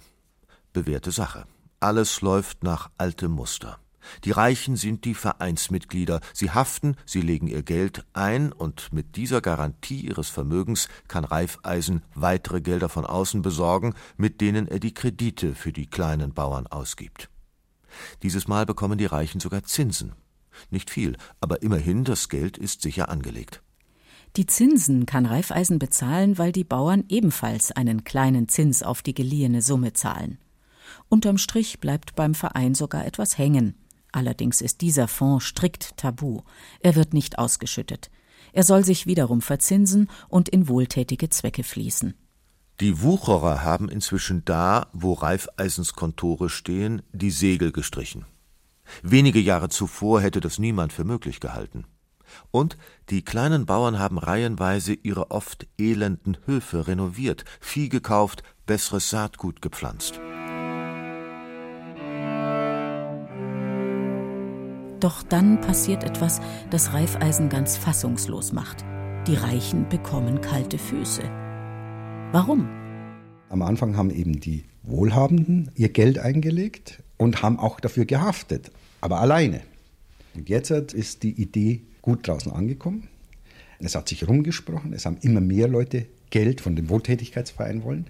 Bewährte 0.71 1.11
Sache. 1.11 1.47
Alles 1.81 2.21
läuft 2.21 2.63
nach 2.63 2.91
altem 2.99 3.31
Muster. 3.31 3.79
Die 4.23 4.29
Reichen 4.29 4.75
sind 4.75 5.03
die 5.03 5.15
Vereinsmitglieder, 5.15 6.21
sie 6.31 6.51
haften, 6.51 6.95
sie 7.07 7.21
legen 7.21 7.47
ihr 7.47 7.63
Geld 7.63 8.05
ein, 8.13 8.51
und 8.51 8.93
mit 8.93 9.15
dieser 9.15 9.41
Garantie 9.41 10.01
ihres 10.01 10.29
Vermögens 10.29 10.89
kann 11.07 11.25
Reifeisen 11.25 12.03
weitere 12.13 12.61
Gelder 12.61 12.87
von 12.87 13.03
außen 13.03 13.41
besorgen, 13.41 13.95
mit 14.15 14.41
denen 14.41 14.67
er 14.67 14.77
die 14.77 14.93
Kredite 14.93 15.55
für 15.55 15.73
die 15.73 15.87
kleinen 15.87 16.35
Bauern 16.35 16.67
ausgibt. 16.67 17.31
Dieses 18.21 18.47
Mal 18.47 18.67
bekommen 18.67 18.99
die 18.99 19.07
Reichen 19.07 19.39
sogar 19.39 19.63
Zinsen. 19.63 20.13
Nicht 20.69 20.91
viel, 20.91 21.17
aber 21.39 21.63
immerhin 21.63 22.03
das 22.03 22.29
Geld 22.29 22.59
ist 22.59 22.83
sicher 22.83 23.09
angelegt. 23.09 23.63
Die 24.35 24.45
Zinsen 24.45 25.07
kann 25.07 25.25
Reifeisen 25.25 25.79
bezahlen, 25.79 26.37
weil 26.37 26.51
die 26.51 26.63
Bauern 26.63 27.05
ebenfalls 27.09 27.71
einen 27.71 28.03
kleinen 28.03 28.47
Zins 28.49 28.83
auf 28.83 29.01
die 29.01 29.15
geliehene 29.15 29.63
Summe 29.63 29.93
zahlen. 29.93 30.37
Unterm 31.09 31.37
Strich 31.37 31.79
bleibt 31.79 32.15
beim 32.15 32.33
Verein 32.35 32.75
sogar 32.75 33.05
etwas 33.05 33.37
hängen. 33.37 33.75
Allerdings 34.11 34.61
ist 34.61 34.81
dieser 34.81 35.07
Fonds 35.07 35.45
strikt 35.45 35.97
tabu. 35.97 36.41
Er 36.81 36.95
wird 36.95 37.13
nicht 37.13 37.39
ausgeschüttet. 37.39 38.11
Er 38.53 38.63
soll 38.63 38.83
sich 38.83 39.05
wiederum 39.05 39.41
verzinsen 39.41 40.09
und 40.27 40.49
in 40.49 40.67
wohltätige 40.67 41.29
Zwecke 41.29 41.63
fließen. 41.63 42.13
Die 42.79 43.01
Wucherer 43.01 43.63
haben 43.63 43.89
inzwischen 43.89 44.43
da, 44.43 44.87
wo 44.91 45.13
Reifeisens 45.13 45.93
Kontore 45.93 46.49
stehen, 46.49 47.03
die 47.13 47.31
Segel 47.31 47.71
gestrichen. 47.71 48.25
Wenige 49.03 49.39
Jahre 49.39 49.69
zuvor 49.69 50.21
hätte 50.21 50.39
das 50.41 50.59
niemand 50.59 50.91
für 50.91 51.03
möglich 51.03 51.39
gehalten. 51.39 51.85
Und 52.49 52.77
die 53.09 53.23
kleinen 53.23 53.65
Bauern 53.65 53.99
haben 53.99 54.17
reihenweise 54.17 54.93
ihre 54.93 55.31
oft 55.31 55.67
elenden 55.77 56.37
Höfe 56.45 56.87
renoviert, 56.87 57.45
Vieh 57.59 57.89
gekauft, 57.89 58.43
besseres 58.65 59.09
Saatgut 59.09 59.61
gepflanzt. 59.61 60.19
Doch 65.01 65.23
dann 65.23 65.59
passiert 65.61 66.03
etwas, 66.03 66.41
das 66.69 66.93
Reifeisen 66.93 67.49
ganz 67.49 67.75
fassungslos 67.75 68.53
macht. 68.53 68.85
Die 69.25 69.33
Reichen 69.33 69.89
bekommen 69.89 70.41
kalte 70.41 70.77
Füße. 70.77 71.23
Warum? 72.31 72.69
Am 73.49 73.63
Anfang 73.63 73.97
haben 73.97 74.11
eben 74.11 74.39
die 74.39 74.63
Wohlhabenden 74.83 75.71
ihr 75.73 75.89
Geld 75.89 76.19
eingelegt 76.19 77.01
und 77.17 77.41
haben 77.41 77.57
auch 77.57 77.79
dafür 77.79 78.05
gehaftet, 78.05 78.71
aber 79.01 79.19
alleine. 79.19 79.61
Und 80.35 80.49
jetzt 80.49 80.69
ist 80.69 81.23
die 81.23 81.41
Idee 81.41 81.81
gut 82.03 82.27
draußen 82.27 82.51
angekommen. 82.51 83.07
Es 83.79 83.95
hat 83.95 84.07
sich 84.07 84.27
rumgesprochen, 84.27 84.93
es 84.93 85.07
haben 85.07 85.17
immer 85.21 85.41
mehr 85.41 85.67
Leute 85.67 86.05
Geld 86.29 86.61
von 86.61 86.75
dem 86.75 86.89
Wohltätigkeitsverein 86.89 87.83
wollen. 87.83 88.05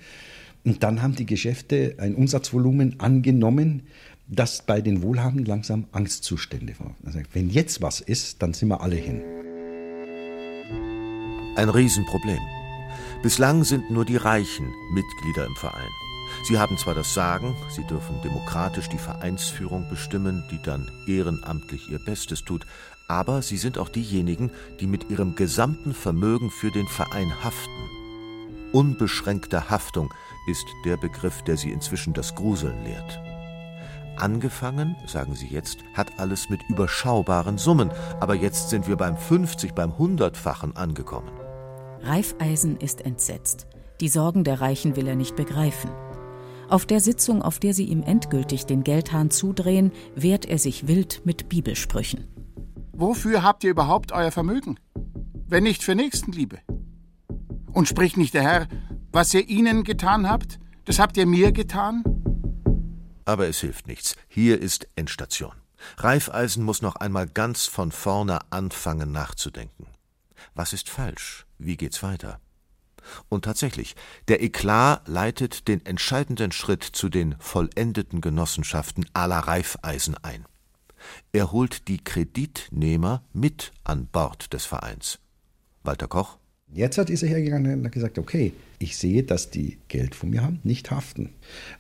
Und 0.64 0.84
dann 0.84 1.02
haben 1.02 1.16
die 1.16 1.26
Geschäfte 1.26 1.96
ein 1.98 2.16
Umsatzvolumen 2.16 3.00
angenommen, 3.00 3.84
dass 4.32 4.66
bei 4.66 4.80
den 4.82 5.04
Wohlhabenden 5.04 5.46
langsam 5.46 5.88
Angstzustände 5.92 6.74
waren. 6.80 6.96
Also 7.06 7.20
wenn 7.34 7.50
jetzt 7.50 7.82
was 7.82 8.00
ist, 8.00 8.42
dann 8.42 8.54
sind 8.54 8.70
wir 8.70 8.82
alle 8.82 8.96
hin. 8.96 9.22
Ein 11.58 11.70
Riesenproblem. 11.70 12.40
Bislang 13.22 13.66
sind 13.66 13.92
nur 13.92 14.06
die 14.06 14.16
Reichen 14.16 14.72
Mitglieder 14.94 15.46
im 15.46 15.56
Verein. 15.56 15.90
Sie 16.48 16.58
haben 16.58 16.78
zwar 16.78 16.96
das 16.96 17.14
Sagen, 17.14 17.56
sie 17.70 17.84
dürfen 17.84 18.16
demokratisch 18.24 18.88
die 18.88 18.98
Vereinsführung 18.98 19.88
bestimmen, 19.90 20.44
die 20.50 20.62
dann 20.64 20.90
ehrenamtlich 21.08 21.90
ihr 21.92 22.00
Bestes 22.00 22.46
tut, 22.46 22.66
aber 23.10 23.42
sie 23.42 23.58
sind 23.58 23.78
auch 23.78 23.90
diejenigen, 23.90 24.50
die 24.80 24.88
mit 24.88 25.10
ihrem 25.10 25.36
gesamten 25.36 25.94
Vermögen 25.94 26.50
für 26.50 26.72
den 26.72 26.88
Verein 26.88 27.32
haften. 27.44 27.90
Unbeschränkte 28.72 29.70
Haftung 29.70 30.10
ist 30.48 30.66
der 30.86 30.96
Begriff, 30.96 31.42
der 31.44 31.58
sie 31.58 31.72
inzwischen 31.72 32.14
das 32.14 32.34
Gruseln 32.34 32.82
lehrt. 32.86 33.31
Angefangen, 34.22 34.96
sagen 35.08 35.34
Sie 35.34 35.48
jetzt, 35.48 35.80
hat 35.96 36.20
alles 36.20 36.48
mit 36.48 36.62
überschaubaren 36.70 37.58
Summen, 37.58 37.90
aber 38.20 38.36
jetzt 38.36 38.70
sind 38.70 38.88
wir 38.88 38.96
beim 38.96 39.18
50, 39.18 39.74
beim 39.74 39.98
Hundertfachen 39.98 40.76
angekommen. 40.76 41.32
Reifeisen 42.02 42.78
ist 42.78 43.02
entsetzt. 43.02 43.66
Die 44.00 44.10
Sorgen 44.10 44.44
der 44.44 44.62
Reichen 44.62 44.96
will 44.96 45.08
er 45.08 45.16
nicht 45.16 45.36
begreifen. 45.36 45.90
Auf 46.70 46.86
der 46.86 47.00
Sitzung, 47.00 47.42
auf 47.42 47.58
der 47.58 47.74
sie 47.74 47.86
ihm 47.86 48.04
endgültig 48.04 48.68
den 48.68 48.84
Geldhahn 48.84 49.32
zudrehen, 49.32 49.92
wehrt 50.14 50.46
er 50.46 50.60
sich 50.60 50.88
wild 50.88 51.24
mit 51.26 51.50
Bibelsprüchen. 51.50 52.28
Wofür 52.92 53.42
habt 53.42 53.64
ihr 53.64 53.72
überhaupt 53.72 54.12
euer 54.12 54.30
Vermögen? 54.30 54.80
Wenn 55.48 55.64
nicht 55.64 55.82
für 55.82 55.96
Nächstenliebe? 55.96 56.60
Und 57.74 57.88
spricht 57.88 58.18
nicht 58.18 58.36
der 58.36 58.44
Herr, 58.44 58.68
was 59.12 59.34
ihr 59.34 59.50
ihnen 59.50 59.84
getan 59.84 60.30
habt, 60.30 60.60
das 60.86 61.00
habt 61.00 61.18
ihr 61.18 61.26
mir 61.26 61.52
getan? 61.52 62.21
Aber 63.26 63.48
es 63.48 63.60
hilft 63.60 63.88
nichts. 63.88 64.16
Hier 64.28 64.60
ist 64.62 64.88
Endstation. 64.96 65.54
Reifeisen 65.98 66.64
muss 66.64 66.82
noch 66.82 66.96
einmal 66.96 67.28
ganz 67.28 67.66
von 67.66 67.92
vorne 67.92 68.40
anfangen 68.52 69.12
nachzudenken. 69.12 69.88
Was 70.54 70.74
ist 70.74 70.90
falsch? 70.90 71.46
Wie 71.58 71.78
geht's 71.78 72.04
weiter? 72.04 72.40
Und 73.30 73.46
tatsächlich, 73.46 73.96
der 74.28 74.44
Eklat 74.44 75.08
leitet 75.08 75.68
den 75.68 75.86
entscheidenden 75.86 76.52
Schritt 76.52 76.84
zu 76.84 77.10
den 77.10 77.36
vollendeten 77.40 78.22
Genossenschaften 78.22 79.06
aller 79.14 79.40
Reifeisen 79.40 80.16
ein. 80.24 80.46
Er 81.32 81.52
holt 81.52 81.88
die 81.88 82.04
Kreditnehmer 82.04 83.24
mit 83.34 83.72
an 83.84 84.08
Bord 84.08 84.54
des 84.54 84.66
Vereins. 84.66 85.20
Walter 85.84 86.08
Koch? 86.08 86.38
Jetzt 86.74 86.98
hat 86.98 87.10
er 87.10 87.18
hergegangen 87.18 87.80
und 87.80 87.86
hat 87.86 87.92
gesagt, 87.92 88.18
okay, 88.18 88.54
ich 88.80 88.96
sehe, 88.98 89.24
dass 89.24 89.50
die 89.50 89.78
Geld 89.90 90.16
von 90.16 90.30
mir 90.30 90.42
haben, 90.42 90.60
nicht 90.64 90.90
haften. 90.90 91.30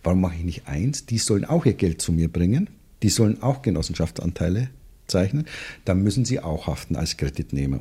Warum 0.03 0.21
mache 0.21 0.35
ich 0.35 0.43
nicht 0.43 0.67
eins? 0.67 1.05
Die 1.05 1.17
sollen 1.17 1.45
auch 1.45 1.65
ihr 1.65 1.73
Geld 1.73 2.01
zu 2.01 2.11
mir 2.11 2.31
bringen. 2.31 2.69
Die 3.01 3.09
sollen 3.09 3.41
auch 3.41 3.61
Genossenschaftsanteile 3.61 4.69
zeichnen. 5.07 5.45
Dann 5.85 6.03
müssen 6.03 6.25
sie 6.25 6.41
auch 6.41 6.67
haften 6.67 6.95
als 6.95 7.15
Kreditnehmer. 7.17 7.79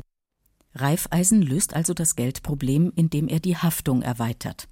Raiffeisen 0.75 1.43
löst 1.43 1.75
also 1.75 1.95
das 1.95 2.15
Geldproblem, 2.15 2.93
indem 2.95 3.27
er 3.27 3.41
die 3.41 3.57
Haftung 3.57 4.03
erweitert. 4.03 4.69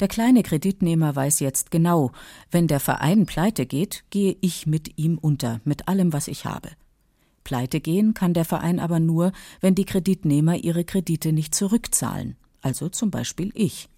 Der 0.00 0.08
kleine 0.08 0.42
Kreditnehmer 0.42 1.14
weiß 1.14 1.40
jetzt 1.40 1.70
genau, 1.70 2.12
wenn 2.50 2.68
der 2.68 2.80
Verein 2.80 3.26
pleite 3.26 3.66
geht, 3.66 4.04
gehe 4.10 4.36
ich 4.40 4.66
mit 4.66 4.96
ihm 4.98 5.18
unter, 5.18 5.60
mit 5.64 5.88
allem, 5.88 6.12
was 6.12 6.28
ich 6.28 6.44
habe. 6.44 6.70
Pleite 7.44 7.80
gehen 7.80 8.14
kann 8.14 8.34
der 8.34 8.44
Verein 8.44 8.80
aber 8.80 9.00
nur, 9.00 9.32
wenn 9.60 9.74
die 9.74 9.84
Kreditnehmer 9.84 10.56
ihre 10.56 10.84
Kredite 10.84 11.32
nicht 11.32 11.54
zurückzahlen, 11.54 12.36
also 12.62 12.88
zum 12.88 13.10
Beispiel 13.10 13.52
ich. 13.54 13.88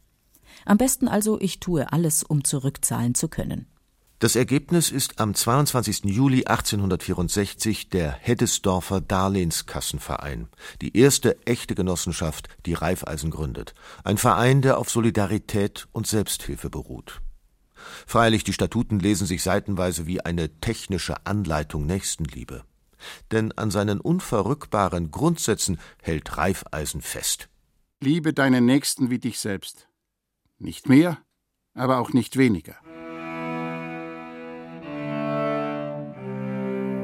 Am 0.64 0.78
besten 0.78 1.08
also, 1.08 1.40
ich 1.40 1.60
tue 1.60 1.92
alles, 1.92 2.22
um 2.22 2.44
zurückzahlen 2.44 3.14
zu 3.14 3.28
können. 3.28 3.66
Das 4.18 4.34
Ergebnis 4.34 4.90
ist 4.90 5.20
am 5.20 5.34
22. 5.34 6.04
Juli 6.06 6.46
1864 6.46 7.90
der 7.90 8.12
Heddesdorfer 8.12 9.02
Darlehenskassenverein, 9.02 10.48
die 10.80 10.96
erste 10.96 11.36
echte 11.46 11.74
Genossenschaft, 11.74 12.48
die 12.64 12.72
Raiffeisen 12.72 13.30
gründet, 13.30 13.74
ein 14.04 14.16
Verein, 14.16 14.62
der 14.62 14.78
auf 14.78 14.88
Solidarität 14.88 15.86
und 15.92 16.06
Selbsthilfe 16.06 16.70
beruht. 16.70 17.20
Freilich, 18.06 18.42
die 18.42 18.54
Statuten 18.54 19.00
lesen 19.00 19.26
sich 19.26 19.42
seitenweise 19.42 20.06
wie 20.06 20.22
eine 20.22 20.60
technische 20.60 21.26
Anleitung 21.26 21.84
Nächstenliebe. 21.84 22.64
Denn 23.32 23.52
an 23.52 23.70
seinen 23.70 24.00
unverrückbaren 24.00 25.10
Grundsätzen 25.10 25.78
hält 26.02 26.36
Reifeisen 26.36 27.00
fest. 27.00 27.48
Liebe 28.00 28.32
deinen 28.32 28.66
Nächsten 28.66 29.10
wie 29.10 29.18
dich 29.18 29.38
selbst. 29.38 29.88
Nicht 30.58 30.88
mehr, 30.88 31.18
aber 31.74 31.98
auch 31.98 32.12
nicht 32.12 32.36
weniger. 32.36 32.76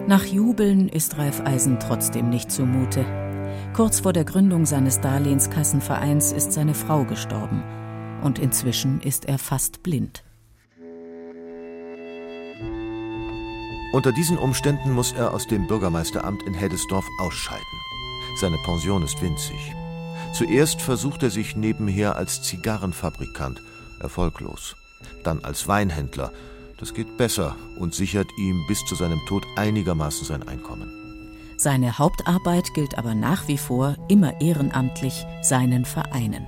Nach 0.09 0.25
Jubeln 0.25 0.89
ist 0.89 1.17
Raiffeisen 1.17 1.79
trotzdem 1.79 2.29
nicht 2.29 2.51
zumute. 2.51 3.07
Kurz 3.73 4.01
vor 4.01 4.13
der 4.13 4.25
Gründung 4.25 4.67
seines 4.67 5.01
Darlehenskassenvereins 5.01 6.33
ist 6.33 6.53
seine 6.53 6.75
Frau 6.75 7.05
gestorben. 7.05 7.63
Und 8.23 8.39
inzwischen 8.39 9.01
ist 9.01 9.25
er 9.27 9.39
fast 9.39 9.83
blind. 9.83 10.25
Unter 13.93 14.11
diesen 14.11 14.39
Umständen 14.39 14.91
muss 14.93 15.13
er 15.13 15.35
aus 15.35 15.47
dem 15.47 15.67
Bürgermeisteramt 15.67 16.43
in 16.45 16.55
Heddesdorf 16.55 17.05
ausscheiden. 17.19 17.63
Seine 18.41 18.57
Pension 18.65 19.03
ist 19.03 19.21
winzig. 19.21 19.75
Zuerst 20.33 20.81
versucht 20.81 21.23
er 21.23 21.29
sich 21.29 21.57
nebenher 21.57 22.17
als 22.17 22.43
Zigarrenfabrikant, 22.43 23.61
erfolglos. 24.01 24.77
Dann 25.25 25.45
als 25.45 25.69
Weinhändler, 25.69 26.33
das 26.79 26.95
geht 26.95 27.19
besser 27.19 27.55
und 27.79 27.95
sichert 27.95 28.29
ihm 28.39 28.65
bis 28.67 28.83
zu 28.87 28.95
seinem 28.95 29.21
Tod 29.27 29.47
einigermaßen 29.57 30.27
sein 30.27 30.49
Einkommen. 30.49 30.91
Seine 31.59 31.99
Hauptarbeit 31.99 32.73
gilt 32.73 32.97
aber 32.97 33.15
nach 33.15 33.47
wie 33.47 33.59
vor 33.59 33.97
immer 34.09 34.41
ehrenamtlich 34.41 35.27
seinen 35.43 35.85
Vereinen. 35.85 36.47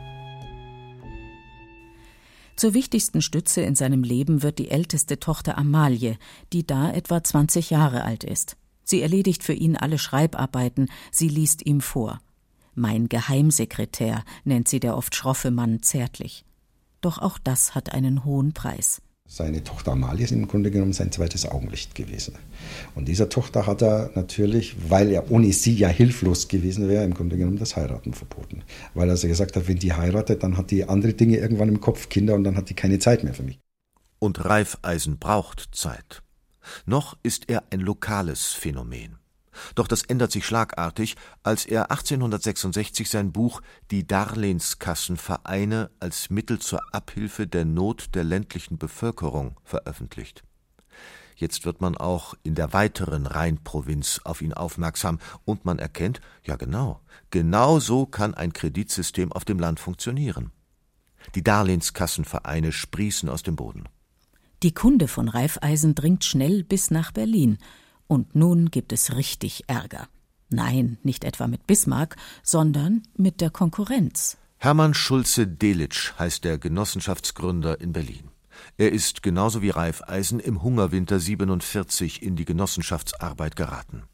Zur 2.65 2.73
wichtigsten 2.73 3.21
Stütze 3.21 3.61
in 3.61 3.75
seinem 3.75 4.03
Leben 4.03 4.43
wird 4.43 4.59
die 4.59 4.71
älteste 4.71 5.21
Tochter 5.21 5.59
Amalie, 5.59 6.17
die 6.55 6.67
da 6.67 6.91
etwa 6.91 7.23
20 7.23 7.69
Jahre 7.69 8.05
alt 8.05 8.25
ist. 8.25 8.57
Sie 8.85 9.03
erledigt 9.03 9.43
für 9.43 9.53
ihn 9.53 9.77
alle 9.77 9.99
Schreibarbeiten, 9.99 10.89
sie 11.11 11.29
liest 11.29 11.67
ihm 11.67 11.83
vor. 11.83 12.23
Mein 12.75 13.11
Geheimsekretär 13.11 14.25
nennt 14.45 14.67
sie 14.67 14.81
der 14.81 14.97
oft 14.97 15.15
schroffe 15.15 15.51
Mann 15.51 15.83
zärtlich. 15.83 16.47
Doch 17.03 17.19
auch 17.19 17.37
das 17.37 17.75
hat 17.75 17.93
einen 17.93 18.25
hohen 18.25 18.55
Preis. 18.55 19.03
Seine 19.35 19.65
Tochter 19.65 19.91
Amalie 19.91 20.23
ist 20.23 20.31
im 20.31 20.47
Grunde 20.47 20.71
genommen 20.71 20.93
sein 20.93 21.11
zweites 21.11 21.45
Augenlicht 21.45 21.97
gewesen. 21.97 22.37
Und 22.95 23.09
dieser 23.09 23.29
Tochter 23.29 23.67
hat 23.67 23.83
er 23.83 24.13
natürlich, 24.15 24.77
weil 24.89 25.11
er 25.11 25.29
ohne 25.29 25.53
sie 25.53 25.75
ja 25.75 25.89
hilflos 25.89 26.47
gewesen 26.47 26.89
wäre, 26.89 27.03
im 27.03 27.15
Grunde 27.15 27.37
genommen 27.37 27.59
das 27.59 27.75
Heiraten 27.75 28.15
verboten. 28.15 28.63
Weil 28.95 29.09
er 29.09 29.15
also 29.15 29.27
gesagt 29.27 29.57
hat, 29.57 29.67
wenn 29.67 29.81
die 29.81 29.93
heiratet, 29.93 30.45
dann 30.45 30.57
hat 30.57 30.71
die 30.71 30.89
andere 30.89 31.15
Dinge 31.15 31.39
irgendwann 31.39 31.69
im 31.69 31.81
Kopf, 31.81 32.09
Kinder, 32.09 32.37
und 32.37 32.45
dann 32.45 32.57
hat 32.57 32.71
die 32.71 32.75
keine 32.75 33.01
Zeit 33.01 33.25
mehr 33.25 33.35
für 33.35 33.43
mich. 33.43 33.59
Und 34.21 34.45
Reifeisen 34.45 35.19
braucht 35.19 35.69
Zeit. 35.73 36.23
Noch 36.87 37.17
ist 37.25 37.49
er 37.49 37.65
ein 37.71 37.81
lokales 37.81 38.53
Phänomen. 38.53 39.19
Doch 39.75 39.89
das 39.89 40.03
ändert 40.03 40.33
sich 40.33 40.47
schlagartig, 40.47 41.17
als 41.43 41.67
er 41.67 41.91
1866 41.91 43.09
sein 43.09 43.33
Buch 43.33 43.61
Die 43.91 44.07
Darlehenskassenvereine 44.07 45.91
als 46.01 46.31
Mittel 46.31 46.59
zur 46.59 46.81
Abhilfe 46.93 47.47
der 47.47 47.65
Not 47.65 48.15
der 48.15 48.25
ländlichen 48.25 48.79
Bevölkerung 48.79 49.59
veröffentlicht. 49.65 50.45
Jetzt 51.37 51.65
wird 51.65 51.81
man 51.81 51.97
auch 51.97 52.35
in 52.43 52.55
der 52.55 52.73
weiteren 52.73 53.27
Rheinprovinz 53.27 54.21
auf 54.25 54.41
ihn 54.41 54.53
aufmerksam 54.53 55.19
und 55.45 55.65
man 55.65 55.79
erkennt, 55.79 56.21
ja 56.45 56.57
genau, 56.57 57.01
genau 57.31 57.81
so 57.81 58.07
kann 58.07 58.35
ein 58.35 58.53
Kreditsystem 58.53 59.33
auf 59.33 59.45
dem 59.45 59.59
Land 59.59 59.81
funktionieren. 59.81 60.53
Die 61.35 61.43
Darlehenskassenvereine 61.43 62.71
sprießen 62.71 63.29
aus 63.29 63.43
dem 63.43 63.57
Boden. 63.57 63.85
Die 64.63 64.73
Kunde 64.73 65.09
von 65.09 65.29
Reifeisen 65.29 65.95
dringt 65.95 66.25
schnell 66.25 66.65
bis 66.65 66.91
nach 66.91 67.13
Berlin 67.13 67.59
und 68.15 68.35
nun 68.35 68.71
gibt 68.71 68.93
es 68.93 69.17
richtig 69.17 69.65
Ärger. 69.67 70.09
Nein, 70.49 70.99
nicht 71.03 71.25
etwa 71.25 71.49
mit 71.49 71.67
Bismarck, 71.67 72.17
sondern 72.43 73.03
mit 73.17 73.41
der 73.41 73.51
Konkurrenz. 73.51 74.39
Hermann 74.59 74.95
Schulze 74.95 75.47
Delitzsch 75.47 76.15
heißt 76.19 76.45
der 76.45 76.59
Genossenschaftsgründer 76.59 77.81
in 77.81 77.93
Berlin. 77.93 78.31
Er 78.79 78.93
ist 78.93 79.23
genauso 79.23 79.63
wie 79.63 79.71
Reifeisen 79.71 80.41
im 80.41 80.63
Hungerwinter 80.63 81.19
47 81.19 82.23
in 82.23 82.37
die 82.37 82.45
Genossenschaftsarbeit 82.45 83.57
geraten. 83.57 84.05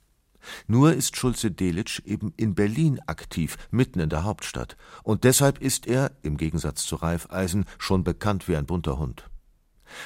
Nur 0.67 0.95
ist 0.95 1.17
Schulze 1.17 1.51
Delitzsch 1.51 2.01
eben 2.07 2.33
in 2.37 2.55
Berlin 2.55 3.01
aktiv, 3.07 3.59
mitten 3.71 4.01
in 4.01 4.09
der 4.09 4.25
Hauptstadt. 4.25 4.77
Und 5.03 5.25
deshalb 5.25 5.61
ist 5.61 5.87
er, 5.87 6.13
im 6.23 6.37
Gegensatz 6.37 6.85
zu 6.87 6.97
Reifeisen, 6.97 7.67
schon 7.79 8.03
bekannt 8.03 8.49
wie 8.49 8.57
ein 8.57 8.67
bunter 8.67 8.99
Hund. 8.99 9.30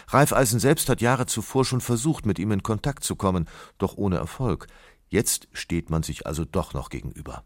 Reifeisen 0.09 0.61
selbst 0.61 0.89
hat 0.89 1.01
Jahre 1.01 1.27
zuvor 1.27 1.65
schon 1.65 1.81
versucht, 1.81 2.27
mit 2.27 2.39
ihm 2.39 2.53
in 2.53 2.63
Kontakt 2.63 3.05
zu 3.05 3.17
kommen, 3.17 3.49
doch 3.79 3.97
ohne 3.97 4.17
Erfolg. 4.17 4.67
Jetzt 5.09 5.49
steht 5.53 5.91
man 5.91 6.03
sich 6.03 6.27
also 6.27 6.45
doch 6.45 6.75
noch 6.75 6.89
gegenüber. 6.91 7.45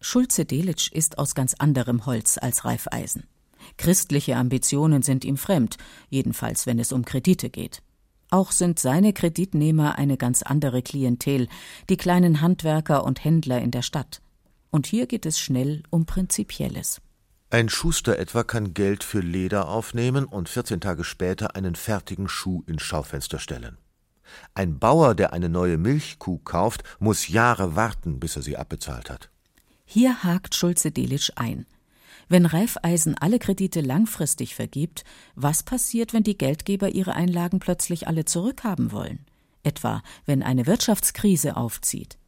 Schulze 0.00 0.44
Delitzsch 0.44 0.92
ist 0.92 1.18
aus 1.18 1.34
ganz 1.34 1.54
anderem 1.54 2.06
Holz 2.06 2.38
als 2.38 2.64
Reifeisen. 2.64 3.24
Christliche 3.76 4.36
Ambitionen 4.36 5.02
sind 5.02 5.24
ihm 5.24 5.36
fremd, 5.36 5.76
jedenfalls 6.08 6.66
wenn 6.66 6.78
es 6.78 6.92
um 6.92 7.04
Kredite 7.04 7.50
geht. 7.50 7.82
Auch 8.30 8.52
sind 8.52 8.78
seine 8.78 9.12
Kreditnehmer 9.12 9.96
eine 9.96 10.16
ganz 10.16 10.42
andere 10.42 10.82
Klientel, 10.82 11.48
die 11.88 11.96
kleinen 11.96 12.40
Handwerker 12.40 13.04
und 13.04 13.24
Händler 13.24 13.60
in 13.60 13.70
der 13.70 13.82
Stadt. 13.82 14.20
Und 14.70 14.86
hier 14.86 15.06
geht 15.06 15.24
es 15.24 15.40
schnell 15.40 15.82
um 15.90 16.04
Prinzipielles. 16.04 17.00
Ein 17.50 17.70
Schuster 17.70 18.18
etwa 18.18 18.42
kann 18.42 18.74
Geld 18.74 19.02
für 19.02 19.20
Leder 19.20 19.68
aufnehmen 19.68 20.26
und 20.26 20.50
14 20.50 20.82
Tage 20.82 21.02
später 21.02 21.56
einen 21.56 21.76
fertigen 21.76 22.28
Schuh 22.28 22.62
ins 22.66 22.82
Schaufenster 22.82 23.38
stellen. 23.38 23.78
Ein 24.52 24.78
Bauer, 24.78 25.14
der 25.14 25.32
eine 25.32 25.48
neue 25.48 25.78
Milchkuh 25.78 26.36
kauft, 26.40 26.84
muss 26.98 27.28
Jahre 27.28 27.74
warten, 27.74 28.20
bis 28.20 28.36
er 28.36 28.42
sie 28.42 28.58
abbezahlt 28.58 29.08
hat. 29.08 29.30
Hier 29.86 30.22
hakt 30.22 30.54
Schulze 30.54 30.90
Delitzsch 30.90 31.32
ein. 31.36 31.64
Wenn 32.28 32.44
Reifeisen 32.44 33.16
alle 33.16 33.38
Kredite 33.38 33.80
langfristig 33.80 34.54
vergibt, 34.54 35.04
was 35.34 35.62
passiert, 35.62 36.12
wenn 36.12 36.24
die 36.24 36.36
Geldgeber 36.36 36.90
ihre 36.90 37.14
Einlagen 37.14 37.60
plötzlich 37.60 38.06
alle 38.06 38.26
zurückhaben 38.26 38.92
wollen? 38.92 39.24
Etwa, 39.62 40.02
wenn 40.26 40.42
eine 40.42 40.66
Wirtschaftskrise 40.66 41.56
aufzieht 41.56 42.18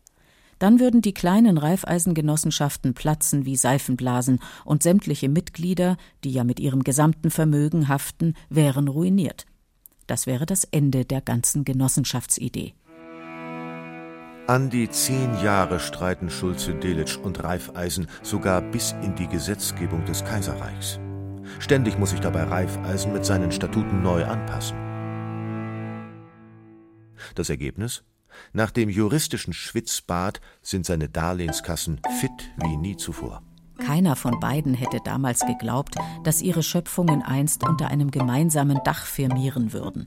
dann 0.60 0.78
würden 0.78 1.02
die 1.02 1.14
kleinen 1.14 1.58
Reifeisengenossenschaften 1.58 2.94
platzen 2.94 3.46
wie 3.46 3.56
Seifenblasen 3.56 4.38
und 4.64 4.84
sämtliche 4.84 5.28
Mitglieder, 5.28 5.96
die 6.22 6.30
ja 6.30 6.44
mit 6.44 6.60
ihrem 6.60 6.84
gesamten 6.84 7.30
Vermögen 7.30 7.88
haften, 7.88 8.34
wären 8.50 8.86
ruiniert. 8.86 9.46
Das 10.06 10.26
wäre 10.26 10.44
das 10.44 10.64
Ende 10.64 11.04
der 11.04 11.22
ganzen 11.22 11.64
Genossenschaftsidee. 11.64 12.74
An 14.46 14.68
die 14.68 14.90
zehn 14.90 15.32
Jahre 15.42 15.80
streiten 15.80 16.28
Schulze 16.28 16.74
Delitzsch 16.74 17.16
und 17.16 17.42
Raiffeisen 17.42 18.08
sogar 18.22 18.60
bis 18.60 18.94
in 19.02 19.14
die 19.14 19.28
Gesetzgebung 19.28 20.04
des 20.04 20.24
Kaiserreichs. 20.24 21.00
Ständig 21.58 21.98
muss 21.98 22.10
sich 22.10 22.20
dabei 22.20 22.44
Raiffeisen 22.44 23.12
mit 23.12 23.24
seinen 23.24 23.50
Statuten 23.50 24.02
neu 24.02 24.24
anpassen. 24.24 24.76
Das 27.34 27.48
Ergebnis? 27.48 28.04
Nach 28.53 28.70
dem 28.70 28.88
juristischen 28.88 29.53
Schwitzbad 29.53 30.40
sind 30.62 30.87
seine 30.87 31.09
Darlehenskassen 31.09 32.00
fit 32.20 32.50
wie 32.57 32.76
nie 32.76 32.96
zuvor. 32.96 33.42
Keiner 33.79 34.14
von 34.14 34.38
beiden 34.40 34.74
hätte 34.74 35.00
damals 35.05 35.46
geglaubt, 35.46 35.94
dass 36.22 36.42
ihre 36.42 36.62
Schöpfungen 36.62 37.22
einst 37.22 37.66
unter 37.66 37.88
einem 37.88 38.11
gemeinsamen 38.11 38.81
Dach 38.85 39.05
firmieren 39.05 39.72
würden. 39.72 40.07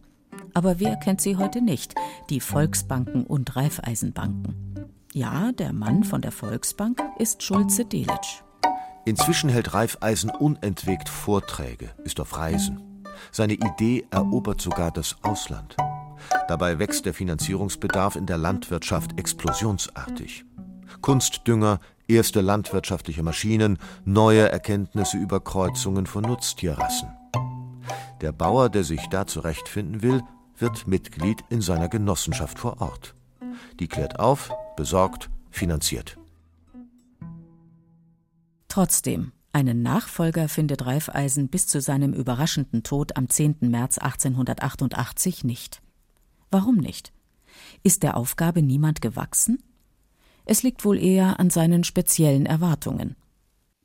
Aber 0.54 0.80
wer 0.80 0.96
kennt 0.96 1.22
sie 1.22 1.38
heute 1.38 1.62
nicht? 1.62 1.96
Die 2.30 2.39
Volksbanken 2.39 3.26
und 3.26 3.56
Raiffeisenbanken. 3.56 4.88
Ja, 5.12 5.52
der 5.52 5.74
Mann 5.74 6.04
von 6.04 6.22
der 6.22 6.32
Volksbank 6.32 7.02
ist 7.17 7.43
Schulze 7.43 7.86
Delitzsch. 7.86 8.43
Inzwischen 9.06 9.50
hält 9.50 9.74
Raiffeisen 9.74 10.30
unentwegt 10.30 11.10
Vorträge, 11.10 11.91
ist 12.04 12.19
auf 12.19 12.38
Reisen. 12.38 13.04
Seine 13.32 13.54
Idee 13.54 14.06
erobert 14.12 14.62
sogar 14.62 14.91
das 14.91 15.17
Ausland. 15.24 15.76
Dabei 16.47 16.79
wächst 16.79 17.05
der 17.05 17.13
Finanzierungsbedarf 17.13 18.15
in 18.15 18.25
der 18.25 18.38
Landwirtschaft 18.38 19.19
explosionsartig. 19.19 20.45
Kunstdünger, 21.01 21.79
erste 22.07 22.41
landwirtschaftliche 22.41 23.23
Maschinen, 23.23 23.77
neue 24.05 24.49
Erkenntnisse 24.49 25.17
über 25.17 25.39
Kreuzungen 25.39 26.05
von 26.05 26.23
Nutztierrassen. 26.23 27.09
Der 28.21 28.31
Bauer, 28.31 28.69
der 28.69 28.83
sich 28.83 29.07
da 29.09 29.27
zurechtfinden 29.27 30.01
will, 30.01 30.21
wird 30.57 30.88
Mitglied 30.88 31.43
in 31.49 31.62
seiner 31.62 31.89
Genossenschaft 31.89 32.59
vor 32.59 32.79
Ort. 32.81 33.15
Die 33.79 33.88
klärt 33.88 34.19
auf, 34.19 34.51
besorgt, 34.75 35.29
finanziert. 35.49 36.17
Trotzdem, 38.67 39.33
einen 39.51 39.83
Nachfolger 39.83 40.49
findet 40.49 40.86
Raiffeisen 40.86 41.47
bis 41.47 41.67
zu 41.67 41.79
seinem 41.79 42.12
überraschenden 42.13 42.81
Tod 42.81 43.17
am 43.17 43.29
10. 43.29 43.57
März 43.62 43.99
1888 43.99 45.43
nicht. 45.43 45.81
Warum 46.53 46.75
nicht? 46.75 47.11
Ist 47.81 48.03
der 48.03 48.15
Aufgabe 48.15 48.61
niemand 48.61 49.01
gewachsen? 49.01 49.63
Es 50.45 50.61
liegt 50.61 50.85
wohl 50.85 50.99
eher 51.01 51.39
an 51.39 51.49
seinen 51.49 51.83
speziellen 51.83 52.45
Erwartungen. 52.45 53.15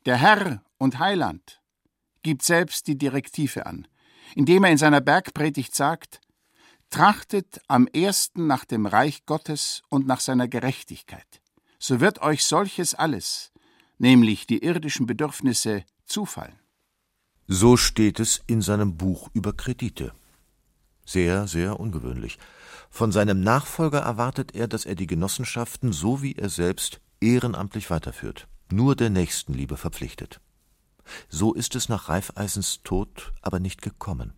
Der 0.05 0.17
Herr 0.17 0.61
und 0.77 0.99
Heiland 0.99 1.61
gibt 2.21 2.43
selbst 2.43 2.85
die 2.87 2.95
Direktive 2.95 3.65
an, 3.65 3.87
indem 4.35 4.65
er 4.65 4.71
in 4.71 4.77
seiner 4.77 5.01
Bergpredigt 5.01 5.73
sagt, 5.73 6.21
Trachtet 6.91 7.59
am 7.67 7.87
ersten 7.87 8.45
nach 8.45 8.65
dem 8.65 8.85
Reich 8.85 9.25
Gottes 9.25 9.81
und 9.89 10.05
nach 10.05 10.19
seiner 10.19 10.47
Gerechtigkeit, 10.47 11.41
so 11.79 11.99
wird 11.99 12.21
euch 12.21 12.43
solches 12.43 12.93
alles, 12.93 13.51
nämlich 13.97 14.45
die 14.45 14.63
irdischen 14.63 15.07
Bedürfnisse, 15.07 15.85
zufallen. 16.05 16.59
So 17.47 17.77
steht 17.77 18.19
es 18.19 18.41
in 18.45 18.61
seinem 18.61 18.95
Buch 18.97 19.29
über 19.33 19.53
Kredite. 19.53 20.13
Sehr, 21.05 21.47
sehr 21.47 21.79
ungewöhnlich. 21.79 22.37
Von 22.89 23.11
seinem 23.11 23.41
Nachfolger 23.41 23.99
erwartet 23.99 24.55
er, 24.55 24.67
dass 24.67 24.85
er 24.85 24.95
die 24.95 25.07
Genossenschaften 25.07 25.93
so 25.93 26.21
wie 26.21 26.33
er 26.33 26.49
selbst 26.49 26.99
ehrenamtlich 27.21 27.89
weiterführt, 27.89 28.47
nur 28.71 28.95
der 28.95 29.09
Nächstenliebe 29.09 29.77
verpflichtet. 29.77 30.41
So 31.27 31.53
ist 31.53 31.75
es 31.75 31.89
nach 31.89 32.09
Reifeisens 32.09 32.81
Tod 32.83 33.33
aber 33.41 33.59
nicht 33.59 33.81
gekommen. 33.81 34.33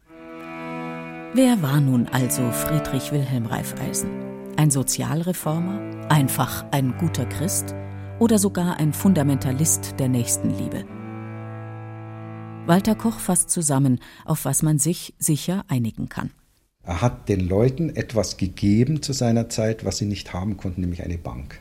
Wer 1.34 1.62
war 1.62 1.80
nun 1.80 2.08
also 2.08 2.52
Friedrich 2.52 3.12
Wilhelm 3.12 3.46
Reifeisen? 3.46 4.10
Ein 4.58 4.70
Sozialreformer? 4.70 6.10
Einfach 6.10 6.66
ein 6.72 6.98
guter 6.98 7.26
Christ? 7.26 7.74
Oder 8.20 8.38
sogar 8.38 8.78
ein 8.78 8.94
Fundamentalist 8.94 9.96
der 9.98 10.10
Nächstenliebe? 10.10 10.86
Walter 12.68 12.96
Koch 12.96 13.20
fasst 13.20 13.50
zusammen, 13.50 14.00
auf 14.26 14.46
was 14.46 14.62
man 14.62 14.78
sich 14.78 15.16
sicher 15.18 15.64
einigen 15.68 16.10
kann. 16.10 16.32
Er 16.84 17.02
hat 17.02 17.30
den 17.30 17.42
Leuten 17.42 17.96
etwas 17.96 18.38
gegeben 18.38 19.02
zu 19.02 19.14
seiner 19.14 19.50
Zeit, 19.50 19.86
was 19.86 19.98
sie 19.98 20.06
nicht 20.06 20.34
haben 20.34 20.58
konnten, 20.58 20.82
nämlich 20.82 21.04
eine 21.04 21.18
Bank. 21.18 21.60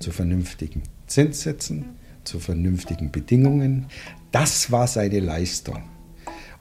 Zu 0.00 0.10
vernünftigen 0.10 0.82
Zinssätzen, 1.06 1.84
zu 2.24 2.40
vernünftigen 2.40 3.10
Bedingungen. 3.10 3.86
Das 4.32 4.70
war 4.70 4.86
seine 4.86 5.20
Leistung. 5.20 5.82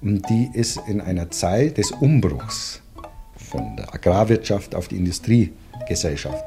Und 0.01 0.29
die 0.29 0.49
ist 0.53 0.79
in 0.87 1.01
einer 1.01 1.31
Zeit 1.31 1.77
des 1.77 1.91
Umbruchs 1.91 2.81
von 3.35 3.75
der 3.75 3.93
Agrarwirtschaft 3.93 4.75
auf 4.75 4.87
die 4.87 4.97
Industriegesellschaft 4.97 6.45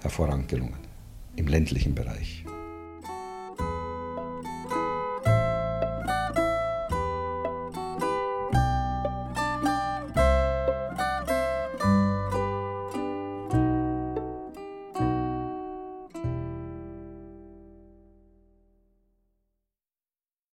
hervorgelungen 0.00 0.74
im 1.36 1.46
ländlichen 1.46 1.94
Bereich. 1.94 2.41